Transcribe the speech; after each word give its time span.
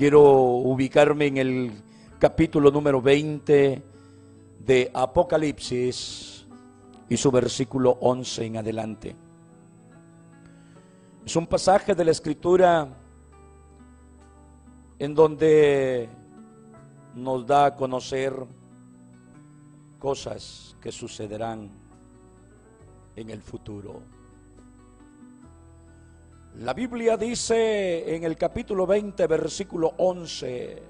Quiero 0.00 0.22
ubicarme 0.22 1.26
en 1.26 1.36
el 1.36 1.72
capítulo 2.18 2.70
número 2.70 3.02
20 3.02 3.82
de 4.64 4.90
Apocalipsis 4.94 6.46
y 7.06 7.18
su 7.18 7.30
versículo 7.30 7.98
11 8.00 8.46
en 8.46 8.56
adelante. 8.56 9.14
Es 11.26 11.36
un 11.36 11.46
pasaje 11.46 11.94
de 11.94 12.02
la 12.02 12.12
escritura 12.12 12.88
en 14.98 15.14
donde 15.14 16.08
nos 17.14 17.46
da 17.46 17.66
a 17.66 17.76
conocer 17.76 18.32
cosas 19.98 20.76
que 20.80 20.92
sucederán 20.92 21.68
en 23.16 23.28
el 23.28 23.42
futuro. 23.42 24.00
La 26.58 26.74
Biblia 26.74 27.16
dice 27.16 28.14
en 28.14 28.24
el 28.24 28.36
capítulo 28.36 28.84
20, 28.84 29.26
versículo 29.28 29.94
11, 29.96 30.82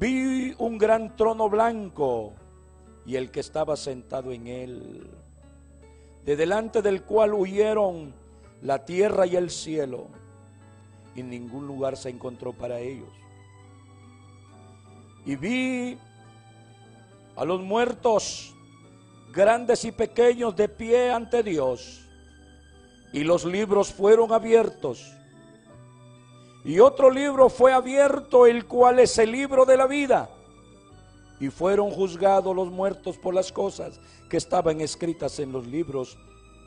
vi 0.00 0.54
un 0.58 0.78
gran 0.78 1.14
trono 1.14 1.48
blanco 1.48 2.32
y 3.04 3.14
el 3.16 3.30
que 3.30 3.40
estaba 3.40 3.76
sentado 3.76 4.32
en 4.32 4.46
él, 4.46 5.10
de 6.24 6.36
delante 6.36 6.80
del 6.80 7.02
cual 7.02 7.34
huyeron 7.34 8.14
la 8.62 8.84
tierra 8.84 9.26
y 9.26 9.36
el 9.36 9.50
cielo, 9.50 10.08
y 11.14 11.22
ningún 11.22 11.66
lugar 11.66 11.98
se 11.98 12.08
encontró 12.08 12.54
para 12.54 12.80
ellos. 12.80 13.12
Y 15.26 15.36
vi 15.36 15.98
a 17.36 17.44
los 17.44 17.60
muertos, 17.60 18.54
grandes 19.32 19.84
y 19.84 19.92
pequeños, 19.92 20.56
de 20.56 20.68
pie 20.68 21.12
ante 21.12 21.42
Dios 21.42 22.05
y 23.16 23.24
los 23.24 23.46
libros 23.46 23.94
fueron 23.94 24.30
abiertos. 24.30 25.10
Y 26.66 26.80
otro 26.80 27.10
libro 27.10 27.48
fue 27.48 27.72
abierto, 27.72 28.46
el 28.46 28.66
cual 28.66 28.98
es 28.98 29.16
el 29.16 29.32
libro 29.32 29.64
de 29.64 29.78
la 29.78 29.86
vida. 29.86 30.28
Y 31.40 31.48
fueron 31.48 31.90
juzgados 31.90 32.54
los 32.54 32.70
muertos 32.70 33.16
por 33.16 33.34
las 33.34 33.50
cosas 33.50 33.98
que 34.28 34.36
estaban 34.36 34.82
escritas 34.82 35.38
en 35.38 35.50
los 35.50 35.66
libros 35.66 36.18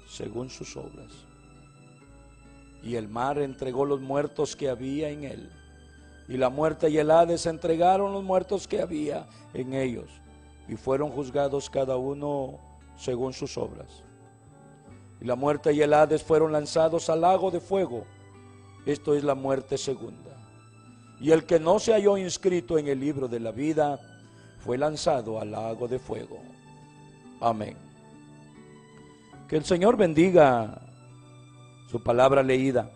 según 0.07 0.49
sus 0.49 0.75
obras. 0.75 1.11
Y 2.81 2.95
el 2.95 3.07
mar 3.09 3.37
entregó 3.37 3.85
los 3.85 4.01
muertos 4.01 4.55
que 4.55 4.69
había 4.69 5.09
en 5.09 5.25
él. 5.25 5.51
Y 6.27 6.37
la 6.37 6.49
muerte 6.49 6.89
y 6.89 6.97
el 6.97 7.11
Hades 7.11 7.45
entregaron 7.45 8.11
los 8.11 8.23
muertos 8.23 8.67
que 8.67 8.81
había 8.81 9.27
en 9.53 9.75
ellos. 9.75 10.09
Y 10.67 10.77
fueron 10.77 11.11
juzgados 11.11 11.69
cada 11.69 11.95
uno 11.97 12.57
según 12.97 13.33
sus 13.33 13.55
obras. 13.55 14.03
Y 15.21 15.25
la 15.25 15.35
muerte 15.35 15.73
y 15.73 15.81
el 15.81 15.93
Hades 15.93 16.23
fueron 16.23 16.51
lanzados 16.51 17.09
al 17.09 17.21
lago 17.21 17.51
de 17.51 17.59
fuego. 17.59 18.05
Esto 18.85 19.13
es 19.15 19.23
la 19.23 19.35
muerte 19.35 19.77
segunda. 19.77 20.31
Y 21.19 21.31
el 21.31 21.45
que 21.45 21.59
no 21.59 21.79
se 21.79 21.93
halló 21.93 22.17
inscrito 22.17 22.77
en 22.77 22.87
el 22.87 22.99
libro 22.99 23.27
de 23.27 23.39
la 23.39 23.51
vida 23.51 23.99
fue 24.59 24.77
lanzado 24.77 25.39
al 25.39 25.51
lago 25.51 25.87
de 25.87 25.99
fuego. 25.99 26.39
Amén. 27.41 27.75
Que 29.47 29.57
el 29.57 29.65
Señor 29.65 29.97
bendiga 29.97 30.81
su 31.89 32.01
palabra 32.01 32.43
leída. 32.43 32.89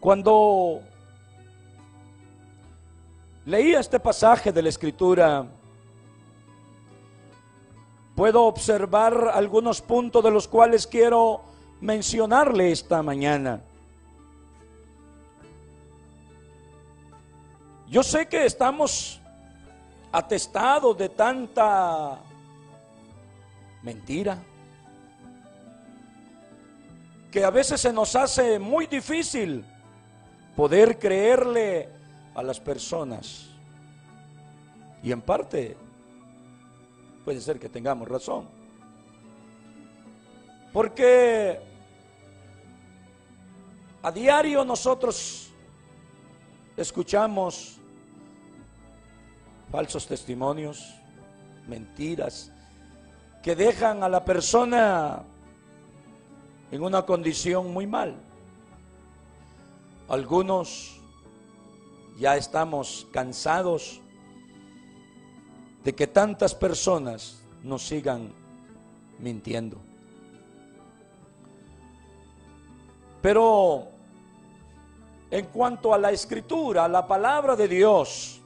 Cuando 0.00 0.80
leía 3.44 3.80
este 3.80 4.00
pasaje 4.00 4.52
de 4.52 4.62
la 4.62 4.68
Escritura, 4.70 5.46
puedo 8.20 8.44
observar 8.44 9.30
algunos 9.32 9.80
puntos 9.80 10.22
de 10.22 10.30
los 10.30 10.46
cuales 10.46 10.86
quiero 10.86 11.40
mencionarle 11.80 12.70
esta 12.70 13.02
mañana. 13.02 13.62
Yo 17.88 18.02
sé 18.02 18.28
que 18.28 18.44
estamos 18.44 19.22
atestados 20.12 20.98
de 20.98 21.08
tanta 21.08 22.18
mentira 23.82 24.36
que 27.32 27.42
a 27.42 27.48
veces 27.48 27.80
se 27.80 27.90
nos 27.90 28.14
hace 28.16 28.58
muy 28.58 28.86
difícil 28.86 29.64
poder 30.54 30.98
creerle 30.98 31.88
a 32.34 32.42
las 32.42 32.60
personas. 32.60 33.46
Y 35.02 35.10
en 35.10 35.22
parte 35.22 35.74
puede 37.24 37.40
ser 37.40 37.58
que 37.58 37.68
tengamos 37.68 38.08
razón. 38.08 38.48
Porque 40.72 41.60
a 44.02 44.12
diario 44.12 44.64
nosotros 44.64 45.50
escuchamos 46.76 47.76
falsos 49.70 50.06
testimonios, 50.06 50.94
mentiras, 51.66 52.52
que 53.42 53.56
dejan 53.56 54.02
a 54.02 54.08
la 54.08 54.24
persona 54.24 55.22
en 56.70 56.82
una 56.82 57.02
condición 57.02 57.72
muy 57.72 57.86
mal. 57.86 58.16
Algunos 60.08 61.00
ya 62.18 62.36
estamos 62.36 63.06
cansados 63.12 64.00
de 65.84 65.94
que 65.94 66.06
tantas 66.06 66.54
personas 66.54 67.40
nos 67.62 67.86
sigan 67.86 68.32
mintiendo. 69.18 69.78
Pero 73.22 73.88
en 75.30 75.46
cuanto 75.46 75.92
a 75.94 75.98
la 75.98 76.10
escritura, 76.10 76.88
la 76.88 77.06
palabra 77.06 77.54
de 77.54 77.68
Dios, 77.68 78.40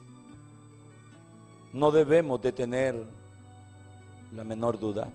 no 1.73 1.91
debemos 1.91 2.41
de 2.41 2.51
tener 2.51 3.03
la 4.33 4.43
menor 4.43 4.79
duda. 4.79 5.09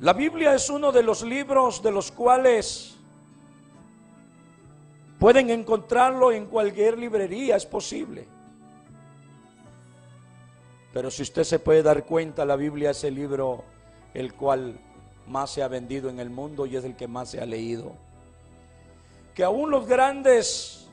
La 0.00 0.12
Biblia 0.12 0.54
es 0.54 0.68
uno 0.68 0.90
de 0.90 1.02
los 1.02 1.22
libros 1.22 1.82
de 1.82 1.92
los 1.92 2.10
cuales 2.10 2.96
pueden 5.18 5.50
encontrarlo 5.50 6.32
en 6.32 6.46
cualquier 6.46 6.98
librería, 6.98 7.56
es 7.56 7.66
posible. 7.66 8.26
Pero 10.92 11.10
si 11.10 11.22
usted 11.22 11.44
se 11.44 11.58
puede 11.58 11.82
dar 11.82 12.04
cuenta, 12.04 12.44
la 12.44 12.56
Biblia 12.56 12.90
es 12.90 13.02
el 13.04 13.14
libro 13.14 13.64
el 14.14 14.34
cual 14.34 14.78
más 15.26 15.50
se 15.50 15.62
ha 15.62 15.68
vendido 15.68 16.10
en 16.10 16.20
el 16.20 16.28
mundo 16.28 16.66
y 16.66 16.76
es 16.76 16.84
el 16.84 16.96
que 16.96 17.08
más 17.08 17.30
se 17.30 17.40
ha 17.40 17.46
leído. 17.46 17.92
Que 19.34 19.44
aún 19.44 19.70
los 19.70 19.86
grandes 19.86 20.86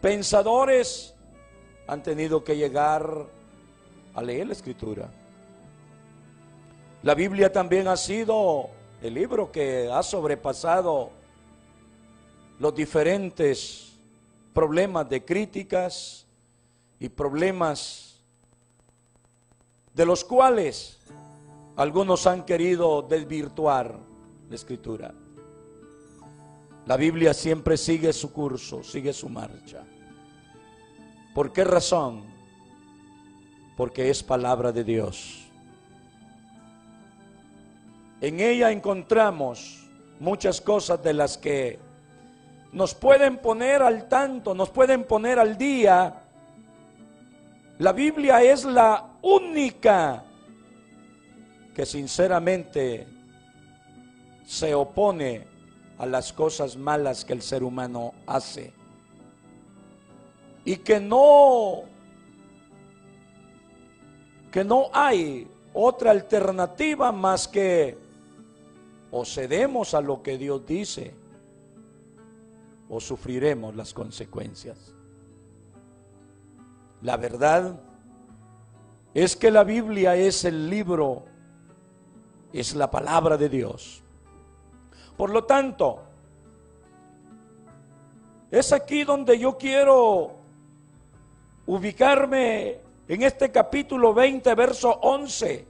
pensadores 0.00 1.14
han 1.86 2.02
tenido 2.02 2.44
que 2.44 2.56
llegar 2.56 3.26
a 4.14 4.22
leer 4.22 4.46
la 4.46 4.52
escritura. 4.52 5.08
La 7.02 7.14
Biblia 7.14 7.52
también 7.52 7.88
ha 7.88 7.96
sido 7.96 8.68
el 9.02 9.14
libro 9.14 9.50
que 9.50 9.90
ha 9.92 10.04
sobrepasado 10.04 11.10
los 12.60 12.74
diferentes 12.76 13.92
problemas 14.54 15.10
de 15.10 15.24
críticas 15.24 16.26
y 17.00 17.08
problemas 17.08 18.11
de 19.94 20.06
los 20.06 20.24
cuales 20.24 20.98
algunos 21.76 22.26
han 22.26 22.44
querido 22.44 23.02
desvirtuar 23.02 23.98
la 24.48 24.54
escritura. 24.54 25.14
La 26.86 26.96
Biblia 26.96 27.32
siempre 27.32 27.76
sigue 27.76 28.12
su 28.12 28.32
curso, 28.32 28.82
sigue 28.82 29.12
su 29.12 29.28
marcha. 29.28 29.84
¿Por 31.34 31.52
qué 31.52 31.64
razón? 31.64 32.24
Porque 33.76 34.10
es 34.10 34.22
palabra 34.22 34.72
de 34.72 34.84
Dios. 34.84 35.48
En 38.20 38.40
ella 38.40 38.70
encontramos 38.70 39.88
muchas 40.20 40.60
cosas 40.60 41.02
de 41.02 41.12
las 41.12 41.38
que 41.38 41.78
nos 42.72 42.94
pueden 42.94 43.38
poner 43.38 43.82
al 43.82 44.08
tanto, 44.08 44.54
nos 44.54 44.70
pueden 44.70 45.04
poner 45.04 45.38
al 45.38 45.56
día. 45.56 46.22
La 47.78 47.92
Biblia 47.92 48.42
es 48.42 48.64
la 48.64 49.11
única 49.22 50.24
que 51.74 51.86
sinceramente 51.86 53.06
se 54.44 54.74
opone 54.74 55.46
a 55.98 56.06
las 56.06 56.32
cosas 56.32 56.76
malas 56.76 57.24
que 57.24 57.32
el 57.32 57.42
ser 57.42 57.62
humano 57.62 58.12
hace 58.26 58.72
y 60.64 60.76
que 60.76 61.00
no 61.00 61.84
que 64.50 64.64
no 64.64 64.90
hay 64.92 65.48
otra 65.72 66.10
alternativa 66.10 67.10
más 67.10 67.48
que 67.48 67.96
o 69.10 69.24
cedemos 69.24 69.94
a 69.94 70.00
lo 70.00 70.22
que 70.22 70.36
Dios 70.36 70.66
dice 70.66 71.14
o 72.90 73.00
sufriremos 73.00 73.74
las 73.74 73.94
consecuencias. 73.94 74.76
La 77.00 77.16
verdad 77.16 77.80
es 79.14 79.36
que 79.36 79.50
la 79.50 79.64
Biblia 79.64 80.16
es 80.16 80.44
el 80.44 80.68
libro, 80.70 81.24
es 82.52 82.74
la 82.74 82.90
palabra 82.90 83.36
de 83.36 83.48
Dios. 83.48 84.02
Por 85.16 85.30
lo 85.30 85.44
tanto, 85.44 86.02
Es 88.52 88.70
aquí 88.70 89.02
donde 89.02 89.38
yo 89.38 89.56
quiero 89.56 90.32
ubicarme 91.64 92.80
en 93.08 93.22
este 93.22 93.50
capítulo 93.50 94.12
20, 94.12 94.54
verso 94.54 94.90
11. 94.90 95.66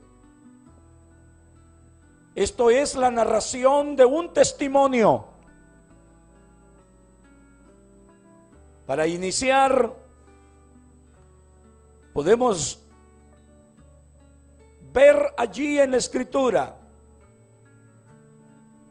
Esto 2.34 2.70
es 2.70 2.96
la 2.96 3.08
narración 3.08 3.94
de 3.94 4.04
un 4.04 4.34
testimonio. 4.34 5.26
Para 8.84 9.06
iniciar, 9.06 9.94
podemos 12.12 12.81
ver 14.92 15.34
allí 15.36 15.78
en 15.78 15.92
la 15.92 15.96
escritura 15.96 16.76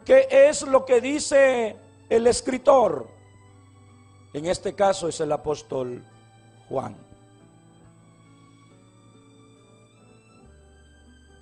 qué 0.05 0.27
es 0.29 0.63
lo 0.63 0.85
que 0.85 0.99
dice 0.99 1.75
el 2.09 2.27
escritor. 2.27 3.07
En 4.33 4.45
este 4.45 4.73
caso 4.73 5.07
es 5.07 5.19
el 5.19 5.31
apóstol 5.31 6.03
Juan. 6.69 6.95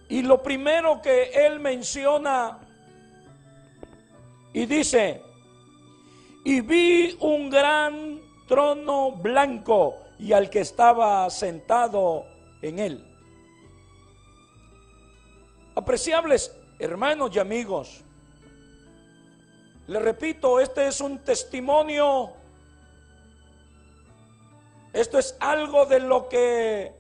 Y 0.10 0.24
lo 0.24 0.42
primero 0.42 1.02
que 1.02 1.32
él 1.46 1.60
menciona 1.60 2.60
y 4.54 4.66
dice, 4.66 5.22
y 6.44 6.62
vi 6.62 7.16
un 7.22 7.50
gran 7.50 8.20
trono 8.48 9.12
blanco 9.12 9.96
y 10.18 10.34
al 10.34 10.50
que 10.50 10.62
estaba 10.62 11.30
sentado 11.30 12.26
en 12.64 12.80
él. 12.80 13.09
Apreciables 15.80 16.54
hermanos 16.78 17.34
y 17.34 17.40
amigos, 17.40 18.02
le 19.88 19.98
repito, 19.98 20.60
este 20.60 20.88
es 20.88 21.00
un 21.00 21.20
testimonio, 21.20 22.32
esto 24.92 25.18
es 25.18 25.38
algo 25.40 25.86
de 25.86 26.02
lo 26.02 26.28
que 26.28 26.94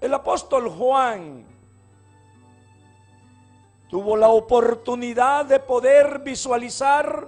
el 0.00 0.14
apóstol 0.14 0.68
Juan 0.68 1.44
tuvo 3.90 4.16
la 4.16 4.28
oportunidad 4.28 5.46
de 5.46 5.58
poder 5.58 6.20
visualizar, 6.20 7.26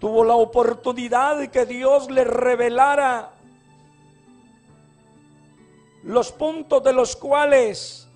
tuvo 0.00 0.24
la 0.24 0.34
oportunidad 0.34 1.38
de 1.38 1.52
que 1.52 1.66
Dios 1.66 2.10
le 2.10 2.24
revelara 2.24 3.30
los 6.02 6.32
puntos 6.32 6.82
de 6.82 6.92
los 6.92 7.16
cuales 7.16 8.08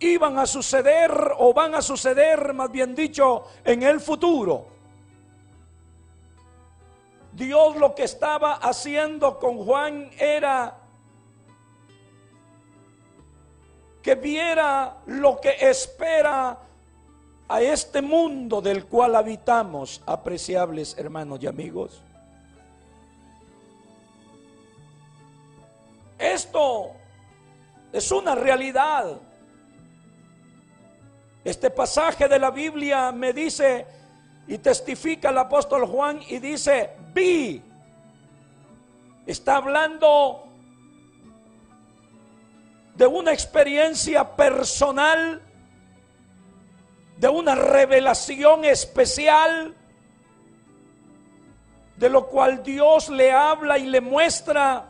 iban 0.00 0.38
a 0.38 0.46
suceder 0.46 1.12
o 1.38 1.52
van 1.52 1.74
a 1.74 1.82
suceder, 1.82 2.52
más 2.54 2.70
bien 2.70 2.94
dicho, 2.94 3.44
en 3.64 3.82
el 3.82 4.00
futuro. 4.00 4.66
Dios 7.32 7.76
lo 7.76 7.94
que 7.94 8.04
estaba 8.04 8.54
haciendo 8.54 9.38
con 9.38 9.64
Juan 9.64 10.10
era 10.18 10.76
que 14.02 14.14
viera 14.14 14.96
lo 15.06 15.40
que 15.40 15.56
espera 15.60 16.58
a 17.48 17.62
este 17.62 18.02
mundo 18.02 18.60
del 18.60 18.86
cual 18.86 19.16
habitamos, 19.16 20.02
apreciables 20.06 20.96
hermanos 20.98 21.38
y 21.42 21.46
amigos. 21.46 22.02
Esto 26.18 26.92
es 27.92 28.10
una 28.10 28.34
realidad. 28.34 29.18
Este 31.44 31.70
pasaje 31.70 32.28
de 32.28 32.38
la 32.38 32.50
Biblia 32.50 33.12
me 33.12 33.32
dice 33.32 33.86
y 34.48 34.58
testifica 34.58 35.30
el 35.30 35.38
apóstol 35.38 35.86
Juan 35.86 36.20
y 36.28 36.38
dice, 36.38 36.90
vi. 37.12 37.62
Está 39.26 39.56
hablando 39.56 40.48
de 42.96 43.06
una 43.06 43.32
experiencia 43.32 44.34
personal, 44.34 45.40
de 47.18 47.28
una 47.28 47.54
revelación 47.54 48.64
especial, 48.64 49.74
de 51.96 52.08
lo 52.08 52.26
cual 52.26 52.62
Dios 52.62 53.08
le 53.08 53.30
habla 53.30 53.78
y 53.78 53.86
le 53.86 54.00
muestra. 54.00 54.86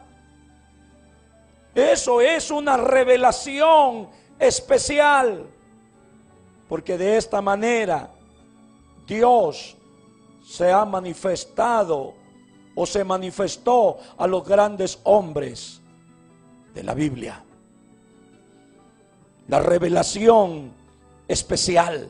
Eso 1.79 2.21
es 2.21 2.51
una 2.51 2.77
revelación 2.77 4.09
especial, 4.39 5.47
porque 6.69 6.99
de 6.99 7.17
esta 7.17 7.41
manera 7.41 8.11
Dios 9.07 9.77
se 10.45 10.73
ha 10.73 10.85
manifestado 10.85 12.15
o 12.75 12.87
se 12.87 13.05
manifestó 13.05 13.99
a 14.17 14.27
los 14.27 14.45
grandes 14.45 14.99
hombres 15.05 15.81
de 16.75 16.83
la 16.83 16.95
Biblia 16.95 17.45
la 19.49 19.61
revelación 19.61 20.73
especial. 21.27 22.09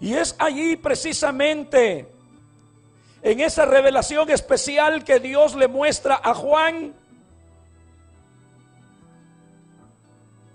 Y 0.00 0.14
es 0.14 0.36
allí 0.38 0.76
precisamente, 0.76 2.06
en 3.22 3.40
esa 3.40 3.64
revelación 3.64 4.30
especial 4.30 5.02
que 5.02 5.18
Dios 5.18 5.56
le 5.56 5.66
muestra 5.66 6.20
a 6.22 6.34
Juan, 6.34 6.94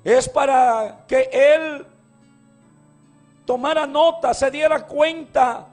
es 0.04 0.28
para 0.28 1.06
que 1.08 1.30
él 1.32 1.86
tomara 3.46 3.88
nota, 3.88 4.34
se 4.34 4.52
diera 4.52 4.86
cuenta 4.86 5.68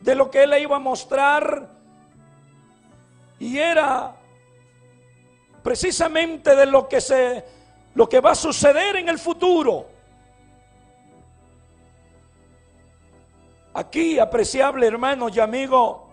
de 0.00 0.14
lo 0.14 0.30
que 0.30 0.42
él 0.42 0.50
le 0.50 0.60
iba 0.60 0.76
a 0.76 0.80
mostrar. 0.80 1.68
Y 3.38 3.58
era 3.58 4.14
precisamente 5.62 6.54
de 6.54 6.66
lo 6.66 6.88
que 6.88 7.00
se 7.00 7.44
lo 7.94 8.08
que 8.08 8.20
va 8.20 8.32
a 8.32 8.34
suceder 8.34 8.96
en 8.96 9.08
el 9.08 9.18
futuro. 9.18 9.86
Aquí, 13.72 14.18
apreciable 14.18 14.86
hermano 14.86 15.30
y 15.30 15.40
amigo, 15.40 16.10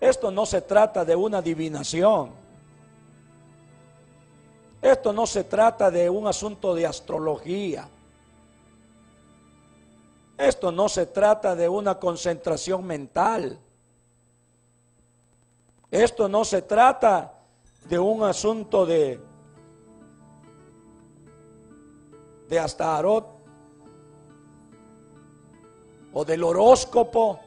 esto 0.00 0.32
no 0.32 0.46
se 0.46 0.62
trata 0.62 1.04
de 1.04 1.14
una 1.14 1.38
adivinación. 1.38 2.39
Esto 4.82 5.12
no 5.12 5.26
se 5.26 5.44
trata 5.44 5.90
de 5.90 6.08
un 6.08 6.26
asunto 6.26 6.74
de 6.74 6.86
astrología. 6.86 7.88
Esto 10.38 10.72
no 10.72 10.88
se 10.88 11.06
trata 11.06 11.54
de 11.54 11.68
una 11.68 11.98
concentración 11.98 12.86
mental. 12.86 13.58
Esto 15.90 16.28
no 16.28 16.44
se 16.44 16.62
trata 16.62 17.34
de 17.88 17.98
un 17.98 18.22
asunto 18.22 18.86
de 18.86 19.20
de 22.50 22.58
Astarot 22.58 23.26
o 26.12 26.24
del 26.24 26.42
horóscopo. 26.42 27.38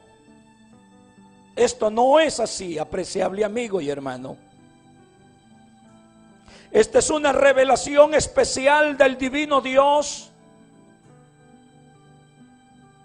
Esto 1.54 1.90
no 1.90 2.18
es 2.18 2.40
así, 2.40 2.78
apreciable 2.78 3.44
amigo 3.44 3.80
y 3.80 3.90
hermano. 3.90 4.36
Esta 6.74 6.98
es 6.98 7.08
una 7.08 7.30
revelación 7.30 8.14
especial 8.14 8.96
del 8.96 9.16
divino 9.16 9.60
Dios. 9.60 10.32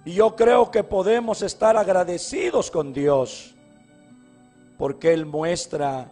Y 0.03 0.13
yo 0.13 0.35
creo 0.35 0.71
que 0.71 0.83
podemos 0.83 1.43
estar 1.43 1.77
agradecidos 1.77 2.71
con 2.71 2.93
Dios 2.93 3.53
porque 4.79 5.13
Él 5.13 5.27
muestra 5.27 6.11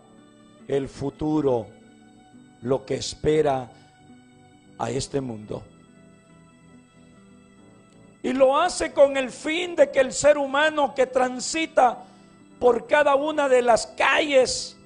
el 0.67 0.87
futuro, 0.87 1.65
lo 2.61 2.85
que 2.85 2.93
espera 2.93 3.71
a 4.77 4.91
este 4.91 5.19
mundo. 5.19 5.63
Y 8.21 8.33
lo 8.33 8.55
hace 8.55 8.93
con 8.93 9.17
el 9.17 9.31
fin 9.31 9.75
de 9.75 9.89
que 9.89 10.01
el 10.01 10.13
ser 10.13 10.37
humano 10.37 10.93
que 10.93 11.07
transita 11.07 12.05
por 12.59 12.85
cada 12.85 13.15
una 13.15 13.49
de 13.49 13.63
las 13.63 13.87
calles 13.87 14.76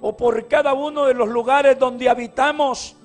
o 0.00 0.16
por 0.16 0.46
cada 0.48 0.74
uno 0.74 1.06
de 1.06 1.14
los 1.14 1.28
lugares 1.28 1.78
donde 1.78 2.08
habitamos, 2.08 2.96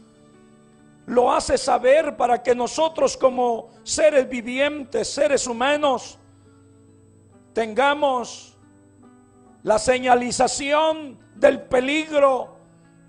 lo 1.06 1.34
hace 1.34 1.58
saber 1.58 2.16
para 2.16 2.42
que 2.42 2.56
nosotros 2.56 3.18
como 3.18 3.70
seres 3.84 4.30
vivientes, 4.30 5.08
seres 5.08 5.48
humanos, 5.48 6.18
tengamos 7.54 8.56
la 9.64 9.80
señalización 9.80 11.20
del 11.36 11.62
peligro 11.62 12.56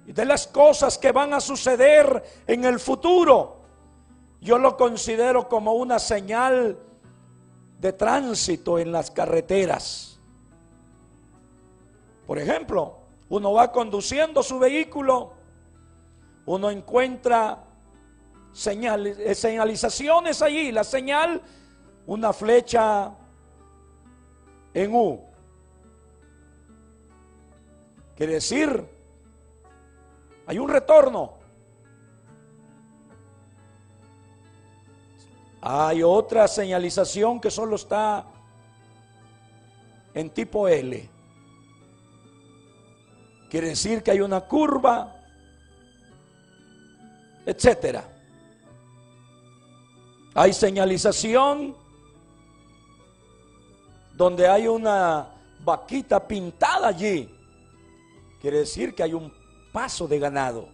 y 0.06 0.12
de 0.12 0.24
las 0.24 0.46
cosas 0.46 0.98
que 0.98 1.12
van 1.12 1.32
a 1.34 1.40
suceder 1.40 2.22
en 2.46 2.64
el 2.64 2.80
futuro 2.80 3.64
yo 4.44 4.58
lo 4.58 4.76
considero 4.76 5.48
como 5.48 5.72
una 5.72 5.98
señal 5.98 6.78
de 7.80 7.92
tránsito 7.94 8.78
en 8.78 8.92
las 8.92 9.10
carreteras. 9.10 10.18
Por 12.26 12.38
ejemplo, 12.38 12.98
uno 13.34 13.52
va 13.52 13.72
conduciendo 13.72 14.44
su 14.44 14.60
vehículo, 14.60 15.32
uno 16.46 16.70
encuentra 16.70 17.64
señales, 18.52 19.18
eh, 19.18 19.34
señalizaciones 19.34 20.40
allí, 20.40 20.70
la 20.70 20.84
señal 20.84 21.42
una 22.06 22.32
flecha 22.32 23.12
en 24.72 24.94
U. 24.94 25.20
Quiere 28.16 28.34
decir, 28.34 28.84
hay 30.46 30.58
un 30.60 30.68
retorno. 30.68 31.32
Hay 35.60 36.04
otra 36.04 36.46
señalización 36.46 37.40
que 37.40 37.50
solo 37.50 37.74
está 37.74 38.26
en 40.14 40.30
tipo 40.30 40.68
L. 40.68 41.13
Quiere 43.54 43.68
decir 43.68 44.02
que 44.02 44.10
hay 44.10 44.20
una 44.20 44.40
curva, 44.40 45.14
etcétera. 47.46 48.02
Hay 50.34 50.52
señalización 50.52 51.76
donde 54.12 54.48
hay 54.48 54.66
una 54.66 55.28
vaquita 55.60 56.26
pintada 56.26 56.88
allí. 56.88 57.32
Quiere 58.40 58.58
decir 58.58 58.92
que 58.92 59.04
hay 59.04 59.14
un 59.14 59.32
paso 59.72 60.08
de 60.08 60.18
ganado. 60.18 60.68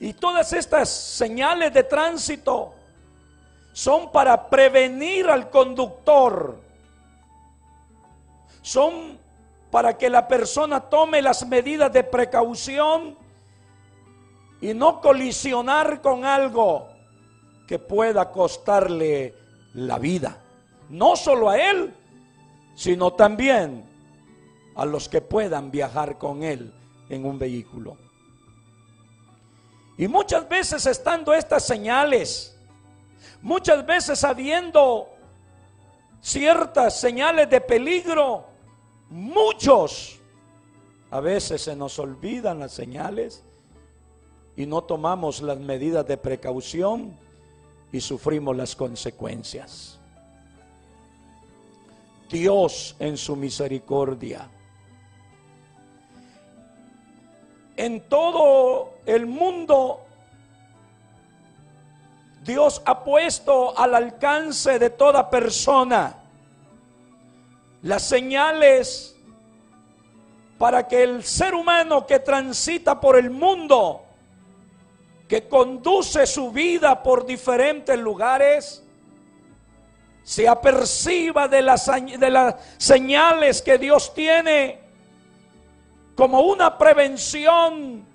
Y 0.00 0.12
todas 0.12 0.52
estas 0.54 0.88
señales 0.88 1.72
de 1.72 1.84
tránsito 1.84 2.74
son 3.72 4.10
para 4.10 4.50
prevenir 4.50 5.30
al 5.30 5.48
conductor. 5.50 6.60
Son 8.60 9.21
para 9.72 9.96
que 9.96 10.10
la 10.10 10.28
persona 10.28 10.80
tome 10.80 11.22
las 11.22 11.46
medidas 11.48 11.90
de 11.90 12.04
precaución 12.04 13.16
y 14.60 14.74
no 14.74 15.00
colisionar 15.00 16.02
con 16.02 16.26
algo 16.26 16.88
que 17.66 17.78
pueda 17.78 18.30
costarle 18.30 19.34
la 19.72 19.98
vida. 19.98 20.36
No 20.90 21.16
solo 21.16 21.48
a 21.48 21.56
él, 21.56 21.94
sino 22.74 23.14
también 23.14 23.88
a 24.76 24.84
los 24.84 25.08
que 25.08 25.22
puedan 25.22 25.70
viajar 25.70 26.18
con 26.18 26.42
él 26.42 26.70
en 27.08 27.24
un 27.24 27.38
vehículo. 27.38 27.96
Y 29.96 30.06
muchas 30.06 30.46
veces 30.50 30.84
estando 30.84 31.32
estas 31.32 31.66
señales, 31.66 32.54
muchas 33.40 33.86
veces 33.86 34.22
habiendo 34.22 35.08
ciertas 36.20 37.00
señales 37.00 37.48
de 37.48 37.62
peligro, 37.62 38.51
muchos, 39.12 40.18
a 41.10 41.20
veces 41.20 41.62
se 41.62 41.76
nos 41.76 41.98
olvidan 41.98 42.58
las 42.58 42.72
señales 42.72 43.44
y 44.56 44.64
no 44.64 44.82
tomamos 44.82 45.42
las 45.42 45.58
medidas 45.58 46.06
de 46.06 46.16
precaución 46.16 47.16
y 47.92 48.00
sufrimos 48.00 48.56
las 48.56 48.74
consecuencias. 48.74 49.98
Dios 52.30 52.96
en 52.98 53.18
su 53.18 53.36
misericordia. 53.36 54.48
En 57.76 58.08
todo 58.08 58.94
el 59.04 59.26
mundo 59.26 60.00
Dios 62.42 62.80
ha 62.86 63.04
puesto 63.04 63.78
al 63.78 63.94
alcance 63.94 64.78
de 64.78 64.90
toda 64.90 65.28
persona 65.28 66.21
las 67.82 68.02
señales 68.02 69.16
para 70.58 70.86
que 70.86 71.02
el 71.02 71.24
ser 71.24 71.54
humano 71.54 72.06
que 72.06 72.20
transita 72.20 73.00
por 73.00 73.16
el 73.16 73.30
mundo, 73.30 74.02
que 75.28 75.48
conduce 75.48 76.26
su 76.26 76.52
vida 76.52 77.02
por 77.02 77.26
diferentes 77.26 77.98
lugares, 77.98 78.84
se 80.22 80.46
aperciba 80.46 81.48
de 81.48 81.62
las, 81.62 81.86
de 81.86 82.30
las 82.30 82.54
señales 82.78 83.60
que 83.60 83.76
Dios 83.76 84.14
tiene 84.14 84.80
como 86.14 86.42
una 86.42 86.78
prevención 86.78 88.06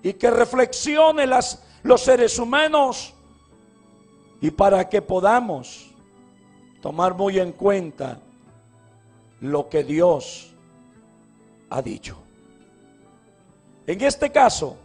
y 0.00 0.12
que 0.12 0.30
reflexione 0.30 1.26
las, 1.26 1.64
los 1.82 2.02
seres 2.02 2.38
humanos 2.38 3.12
y 4.40 4.52
para 4.52 4.88
que 4.88 5.02
podamos 5.02 5.90
tomar 6.80 7.14
muy 7.14 7.40
en 7.40 7.50
cuenta 7.50 8.20
lo 9.40 9.68
que 9.68 9.84
Dios 9.84 10.52
ha 11.70 11.82
dicho. 11.82 12.16
En 13.86 14.00
este 14.02 14.30
caso, 14.30 14.76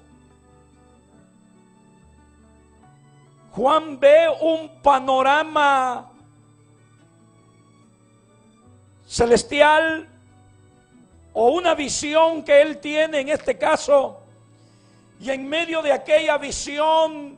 Juan 3.51 3.99
ve 3.99 4.27
un 4.41 4.69
panorama 4.81 6.09
celestial 9.07 10.07
o 11.33 11.51
una 11.51 11.75
visión 11.75 12.43
que 12.43 12.61
él 12.61 12.79
tiene 12.79 13.19
en 13.19 13.29
este 13.29 13.57
caso. 13.57 14.19
Y 15.19 15.29
en 15.29 15.47
medio 15.47 15.81
de 15.81 15.91
aquella 15.91 16.37
visión, 16.37 17.37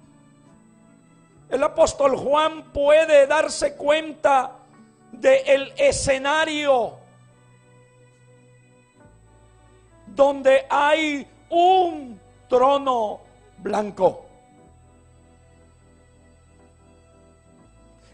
el 1.50 1.63
apóstol 1.63 2.15
Juan 2.15 2.72
puede 2.72 3.27
darse 3.27 3.75
cuenta 3.75 4.51
del 5.12 5.74
escenario 5.77 7.05
donde 10.15 10.65
hay 10.69 11.27
un 11.50 12.19
trono 12.48 13.19
blanco. 13.57 14.25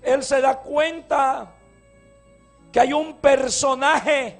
Él 0.01 0.23
se 0.23 0.41
da 0.41 0.57
cuenta 0.57 1.47
que 2.71 2.79
hay 2.79 2.91
un 2.91 3.13
personaje 3.15 4.37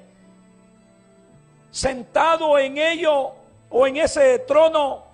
sentado 1.70 2.58
en 2.58 2.78
ello 2.78 3.32
o 3.70 3.86
en 3.86 3.96
ese 3.96 4.40
trono. 4.40 5.04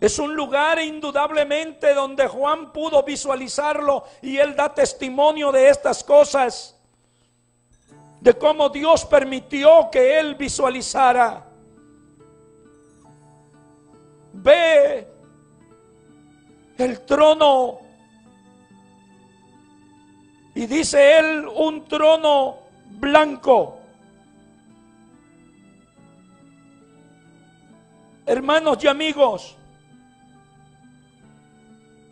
Es 0.00 0.18
un 0.18 0.34
lugar 0.34 0.80
indudablemente 0.80 1.94
donde 1.94 2.26
Juan 2.26 2.72
pudo 2.72 3.02
visualizarlo 3.02 4.04
y 4.22 4.38
él 4.38 4.56
da 4.56 4.74
testimonio 4.74 5.52
de 5.52 5.68
estas 5.68 6.02
cosas, 6.02 6.74
de 8.20 8.34
cómo 8.34 8.68
Dios 8.68 9.04
permitió 9.04 9.88
que 9.90 10.18
él 10.18 10.34
visualizara. 10.34 11.46
Ve 14.32 15.08
el 16.76 17.00
trono 17.04 17.78
y 20.54 20.66
dice 20.66 21.18
él 21.18 21.48
un 21.48 21.86
trono 21.86 22.58
blanco. 22.98 23.78
Hermanos 28.26 28.84
y 28.84 28.86
amigos. 28.86 29.56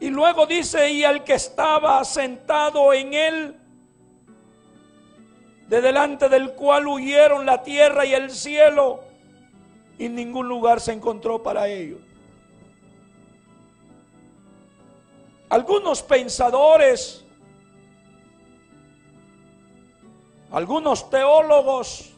Y 0.00 0.10
luego 0.10 0.46
dice, 0.46 0.90
y 0.90 1.04
al 1.04 1.24
que 1.24 1.34
estaba 1.34 2.04
sentado 2.04 2.92
en 2.92 3.14
él, 3.14 3.57
de 5.68 5.80
delante 5.80 6.28
del 6.28 6.54
cual 6.54 6.86
huyeron 6.86 7.46
la 7.46 7.62
tierra 7.62 8.04
y 8.04 8.14
el 8.14 8.30
cielo, 8.30 9.04
y 9.98 10.08
ningún 10.08 10.48
lugar 10.48 10.80
se 10.80 10.92
encontró 10.92 11.42
para 11.42 11.68
ellos. 11.68 12.00
Algunos 15.50 16.02
pensadores 16.02 17.24
Algunos 20.50 21.10
teólogos 21.10 22.10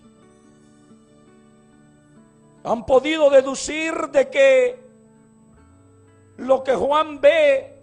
han 2.63 2.87
podido 2.87 3.29
deducir 3.29 3.93
de 4.13 4.31
que 4.31 4.79
lo 6.37 6.63
que 6.63 6.75
Juan 6.75 7.21
ve 7.21 7.80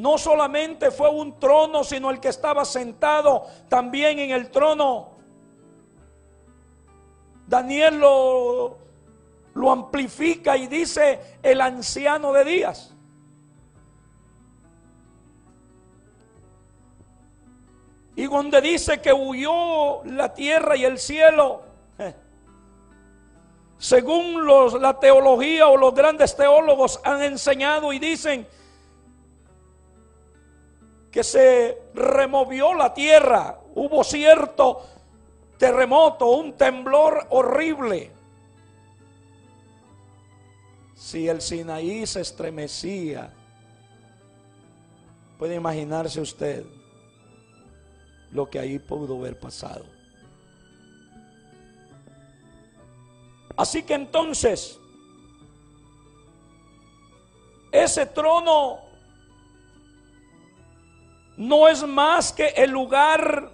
no 0.00 0.16
solamente 0.16 0.90
fue 0.90 1.10
un 1.10 1.38
trono, 1.38 1.84
sino 1.84 2.10
el 2.10 2.20
que 2.20 2.28
estaba 2.28 2.64
sentado 2.64 3.46
también 3.68 4.18
en 4.18 4.30
el 4.30 4.50
trono. 4.50 5.10
Daniel 7.46 7.98
lo, 7.98 8.78
lo 9.52 9.70
amplifica 9.70 10.56
y 10.56 10.68
dice 10.68 11.38
el 11.42 11.60
anciano 11.60 12.32
de 12.32 12.44
días. 12.44 12.94
Y 18.16 18.26
donde 18.26 18.62
dice 18.62 19.02
que 19.02 19.12
huyó 19.12 20.02
la 20.04 20.32
tierra 20.32 20.76
y 20.76 20.86
el 20.86 20.98
cielo, 20.98 21.60
según 23.76 24.46
los, 24.46 24.80
la 24.80 24.98
teología 24.98 25.68
o 25.68 25.76
los 25.76 25.94
grandes 25.94 26.34
teólogos 26.34 27.00
han 27.04 27.22
enseñado 27.22 27.92
y 27.92 27.98
dicen 27.98 28.46
que 31.10 31.24
se 31.24 31.82
removió 31.94 32.74
la 32.74 32.94
tierra, 32.94 33.58
hubo 33.74 34.04
cierto 34.04 34.82
terremoto, 35.58 36.28
un 36.28 36.52
temblor 36.54 37.26
horrible. 37.30 38.10
Si 40.94 41.28
el 41.28 41.40
Sinaí 41.40 42.06
se 42.06 42.20
estremecía, 42.20 43.32
puede 45.38 45.56
imaginarse 45.56 46.20
usted 46.20 46.64
lo 48.30 48.48
que 48.48 48.58
ahí 48.58 48.78
pudo 48.78 49.18
haber 49.18 49.38
pasado. 49.38 49.84
Así 53.56 53.82
que 53.82 53.94
entonces, 53.94 54.78
ese 57.72 58.06
trono 58.06 58.89
no 61.40 61.68
es 61.68 61.82
más 61.86 62.34
que 62.34 62.48
el 62.48 62.70
lugar 62.70 63.50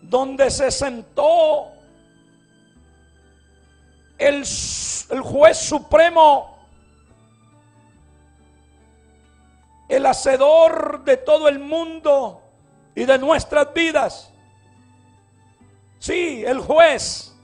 donde 0.00 0.50
se 0.50 0.70
sentó 0.70 1.70
el, 4.16 4.42
juez 5.22 5.58
supremo, 5.58 6.56
el 9.90 10.06
hacedor 10.06 11.04
de 11.04 11.18
todo 11.18 11.46
el 11.46 11.58
mundo 11.58 12.40
y 12.94 13.04
de 13.04 13.18
nuestras 13.18 13.74
vidas. 13.74 14.32
Sí, 15.98 16.42
el 16.42 16.58
juez 16.58 17.34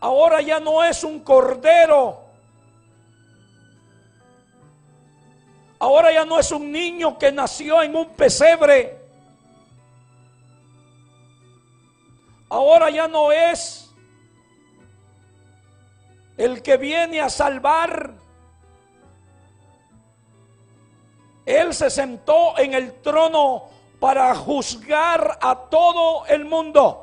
ahora 0.00 0.42
ya 0.42 0.60
no 0.60 0.84
es 0.84 1.02
un 1.02 1.20
cordero. 1.20 2.25
Ahora 5.78 6.12
ya 6.12 6.24
no 6.24 6.38
es 6.38 6.50
un 6.52 6.72
niño 6.72 7.18
que 7.18 7.30
nació 7.30 7.82
en 7.82 7.94
un 7.94 8.08
pesebre. 8.10 8.98
Ahora 12.48 12.90
ya 12.90 13.08
no 13.08 13.32
es 13.32 13.90
el 16.36 16.62
que 16.62 16.76
viene 16.76 17.20
a 17.20 17.28
salvar. 17.28 18.14
Él 21.44 21.74
se 21.74 21.90
sentó 21.90 22.58
en 22.58 22.74
el 22.74 22.94
trono 23.02 23.64
para 24.00 24.34
juzgar 24.34 25.38
a 25.40 25.56
todo 25.70 26.26
el 26.26 26.44
mundo. 26.44 27.02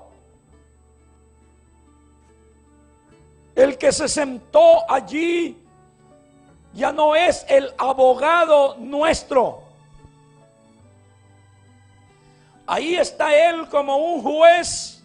El 3.56 3.78
que 3.78 3.92
se 3.92 4.10
sentó 4.10 4.90
allí 4.92 5.63
ya 6.74 6.92
no 6.92 7.16
es 7.16 7.46
el 7.48 7.74
abogado 7.78 8.76
nuestro. 8.78 9.62
Ahí 12.66 12.96
está 12.96 13.36
Él 13.50 13.68
como 13.70 13.98
un 13.98 14.22
juez 14.22 15.04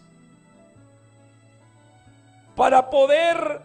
para 2.55 2.89
poder 2.89 3.61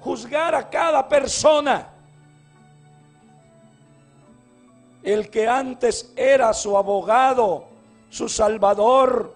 juzgar 0.00 0.54
a 0.54 0.68
cada 0.68 1.08
persona. 1.08 1.88
El 5.02 5.28
que 5.30 5.48
antes 5.48 6.12
era 6.16 6.52
su 6.54 6.76
abogado, 6.76 7.64
su 8.08 8.28
salvador, 8.28 9.34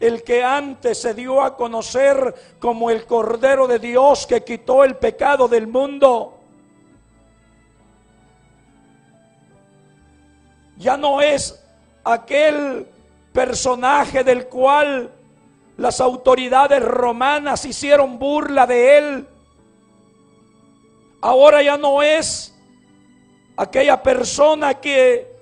el 0.00 0.22
que 0.22 0.42
antes 0.42 1.00
se 1.00 1.12
dio 1.12 1.42
a 1.42 1.56
conocer 1.56 2.56
como 2.58 2.90
el 2.90 3.04
Cordero 3.04 3.66
de 3.66 3.78
Dios 3.78 4.26
que 4.26 4.44
quitó 4.44 4.84
el 4.84 4.96
pecado 4.96 5.48
del 5.48 5.66
mundo. 5.66 6.37
Ya 10.78 10.96
no 10.96 11.20
es 11.20 11.60
aquel 12.04 12.86
personaje 13.32 14.24
del 14.24 14.46
cual 14.46 15.10
las 15.76 16.00
autoridades 16.00 16.82
romanas 16.82 17.64
hicieron 17.64 18.18
burla 18.18 18.66
de 18.66 18.98
él. 18.98 19.28
Ahora 21.20 21.62
ya 21.62 21.76
no 21.76 22.02
es 22.02 22.54
aquella 23.56 24.02
persona 24.02 24.74
que 24.74 25.36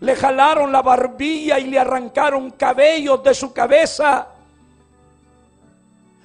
le 0.00 0.14
jalaron 0.14 0.70
la 0.70 0.82
barbilla 0.82 1.58
y 1.58 1.64
le 1.64 1.78
arrancaron 1.78 2.50
cabellos 2.50 3.22
de 3.22 3.34
su 3.34 3.52
cabeza. 3.54 4.28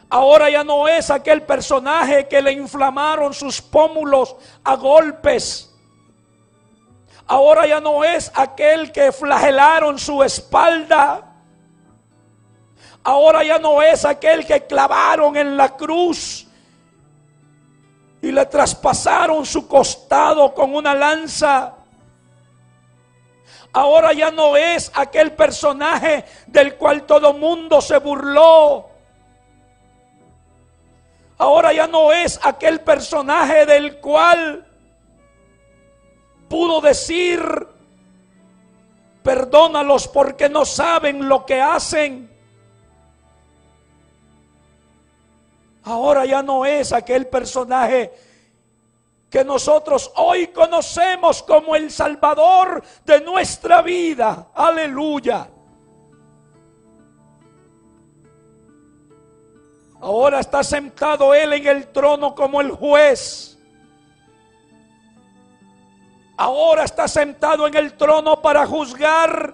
Ahora 0.09 0.49
ya 0.49 0.65
no 0.65 0.89
es 0.89 1.09
aquel 1.09 1.43
personaje 1.43 2.27
que 2.27 2.41
le 2.41 2.51
inflamaron 2.51 3.33
sus 3.33 3.61
pómulos 3.61 4.35
a 4.65 4.75
golpes. 4.75 5.70
Ahora 7.31 7.65
ya 7.65 7.79
no 7.79 8.03
es 8.03 8.29
aquel 8.35 8.91
que 8.91 9.13
flagelaron 9.13 9.97
su 9.97 10.21
espalda. 10.21 11.31
Ahora 13.05 13.41
ya 13.41 13.57
no 13.57 13.81
es 13.81 14.03
aquel 14.03 14.45
que 14.45 14.67
clavaron 14.67 15.37
en 15.37 15.55
la 15.55 15.77
cruz 15.77 16.45
y 18.21 18.33
le 18.33 18.45
traspasaron 18.47 19.45
su 19.45 19.65
costado 19.65 20.53
con 20.53 20.75
una 20.75 20.93
lanza. 20.93 21.73
Ahora 23.71 24.11
ya 24.11 24.29
no 24.29 24.57
es 24.57 24.91
aquel 24.93 25.31
personaje 25.31 26.25
del 26.47 26.75
cual 26.75 27.03
todo 27.03 27.31
mundo 27.31 27.79
se 27.79 27.97
burló. 27.99 28.89
Ahora 31.37 31.71
ya 31.71 31.87
no 31.87 32.11
es 32.11 32.37
aquel 32.43 32.81
personaje 32.81 33.65
del 33.65 34.01
cual 34.01 34.67
pudo 36.51 36.81
decir, 36.81 37.41
perdónalos 39.23 40.09
porque 40.09 40.49
no 40.49 40.65
saben 40.65 41.29
lo 41.29 41.45
que 41.45 41.61
hacen. 41.61 42.29
Ahora 45.85 46.25
ya 46.25 46.43
no 46.43 46.65
es 46.65 46.91
aquel 46.91 47.27
personaje 47.27 48.11
que 49.29 49.45
nosotros 49.45 50.11
hoy 50.17 50.47
conocemos 50.47 51.41
como 51.41 51.73
el 51.73 51.89
Salvador 51.89 52.83
de 53.05 53.21
nuestra 53.21 53.81
vida. 53.81 54.49
Aleluya. 54.53 55.49
Ahora 60.01 60.41
está 60.41 60.65
sentado 60.65 61.33
Él 61.33 61.53
en 61.53 61.67
el 61.67 61.87
trono 61.93 62.35
como 62.35 62.59
el 62.59 62.71
juez. 62.71 63.50
Ahora 66.41 66.85
está 66.85 67.07
sentado 67.07 67.67
en 67.67 67.75
el 67.75 67.93
trono 67.93 68.41
para 68.41 68.65
juzgar 68.65 69.53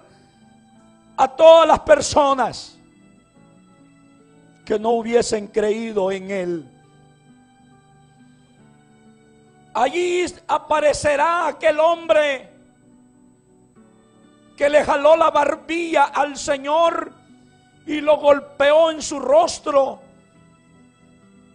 a 1.18 1.28
todas 1.28 1.68
las 1.68 1.80
personas 1.80 2.78
que 4.64 4.78
no 4.78 4.92
hubiesen 4.92 5.48
creído 5.48 6.10
en 6.10 6.30
Él. 6.30 6.70
Allí 9.74 10.24
aparecerá 10.46 11.48
aquel 11.48 11.78
hombre 11.78 12.50
que 14.56 14.70
le 14.70 14.82
jaló 14.82 15.14
la 15.14 15.30
barbilla 15.30 16.04
al 16.04 16.38
Señor 16.38 17.12
y 17.84 18.00
lo 18.00 18.16
golpeó 18.16 18.90
en 18.90 19.02
su 19.02 19.20
rostro, 19.20 20.00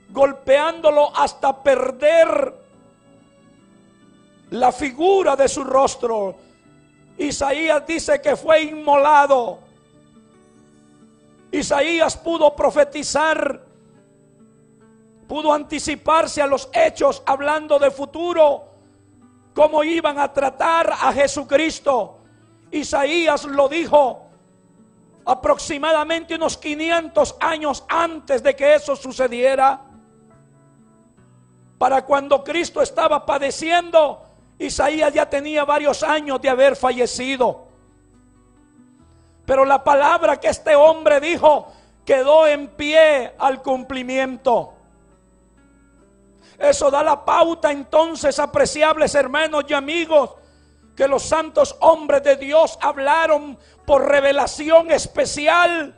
golpeándolo 0.09 1.11
hasta 1.17 1.63
perder 1.63 2.62
la 4.53 4.71
figura 4.71 5.35
de 5.35 5.47
su 5.47 5.63
rostro. 5.63 6.35
Isaías 7.17 7.85
dice 7.87 8.21
que 8.21 8.35
fue 8.35 8.61
inmolado. 8.61 9.59
Isaías 11.51 12.17
pudo 12.17 12.55
profetizar 12.55 13.61
pudo 15.27 15.51
anticiparse 15.53 16.43
a 16.43 16.47
los 16.47 16.69
hechos 16.73 17.23
hablando 17.25 17.79
de 17.79 17.89
futuro, 17.89 18.65
cómo 19.55 19.83
iban 19.83 20.19
a 20.19 20.31
tratar 20.31 20.91
a 20.91 21.11
Jesucristo. 21.11 22.19
Isaías 22.69 23.45
lo 23.45 23.67
dijo 23.67 24.27
aproximadamente 25.25 26.35
unos 26.35 26.57
500 26.57 27.37
años 27.39 27.83
antes 27.87 28.43
de 28.43 28.55
que 28.55 28.75
eso 28.75 28.95
sucediera. 28.95 29.81
Para 31.79 32.05
cuando 32.05 32.43
Cristo 32.43 32.83
estaba 32.83 33.25
padeciendo, 33.25 34.32
Isaías 34.59 35.13
ya 35.13 35.29
tenía 35.29 35.65
varios 35.65 36.03
años 36.03 36.41
de 36.41 36.49
haber 36.49 36.75
fallecido. 36.75 37.67
Pero 39.45 39.65
la 39.65 39.83
palabra 39.83 40.39
que 40.39 40.47
este 40.47 40.75
hombre 40.75 41.19
dijo 41.19 41.67
quedó 42.05 42.47
en 42.47 42.67
pie 42.69 43.33
al 43.37 43.61
cumplimiento. 43.61 44.73
Eso 46.57 46.91
da 46.91 47.03
la 47.03 47.25
pauta 47.25 47.71
entonces, 47.71 48.39
apreciables 48.39 49.15
hermanos 49.15 49.65
y 49.67 49.73
amigos, 49.73 50.31
que 50.95 51.07
los 51.07 51.23
santos 51.23 51.75
hombres 51.79 52.23
de 52.23 52.37
Dios 52.37 52.77
hablaron 52.81 53.57
por 53.85 54.07
revelación 54.07 54.91
especial. 54.91 55.95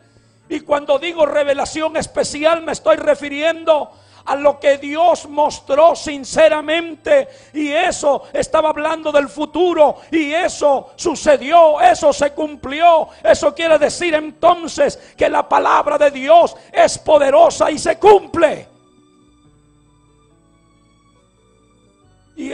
Y 0.47 0.61
cuando 0.61 0.97
digo 0.97 1.25
revelación 1.25 1.97
especial 1.97 2.63
me 2.63 2.71
estoy 2.71 2.97
refiriendo 2.97 3.91
a 4.25 4.35
lo 4.35 4.59
que 4.59 4.77
Dios 4.77 5.29
mostró 5.29 5.95
sinceramente. 5.95 7.27
Y 7.53 7.71
eso 7.71 8.23
estaba 8.33 8.69
hablando 8.69 9.11
del 9.11 9.29
futuro. 9.29 9.97
Y 10.11 10.33
eso 10.33 10.91
sucedió, 10.95 11.79
eso 11.79 12.11
se 12.11 12.31
cumplió. 12.31 13.07
Eso 13.23 13.53
quiere 13.53 13.77
decir 13.77 14.13
entonces 14.15 15.13
que 15.15 15.29
la 15.29 15.47
palabra 15.47 15.97
de 15.97 16.11
Dios 16.11 16.55
es 16.71 16.97
poderosa 16.97 17.71
y 17.71 17.77
se 17.77 17.97
cumple. 17.97 18.75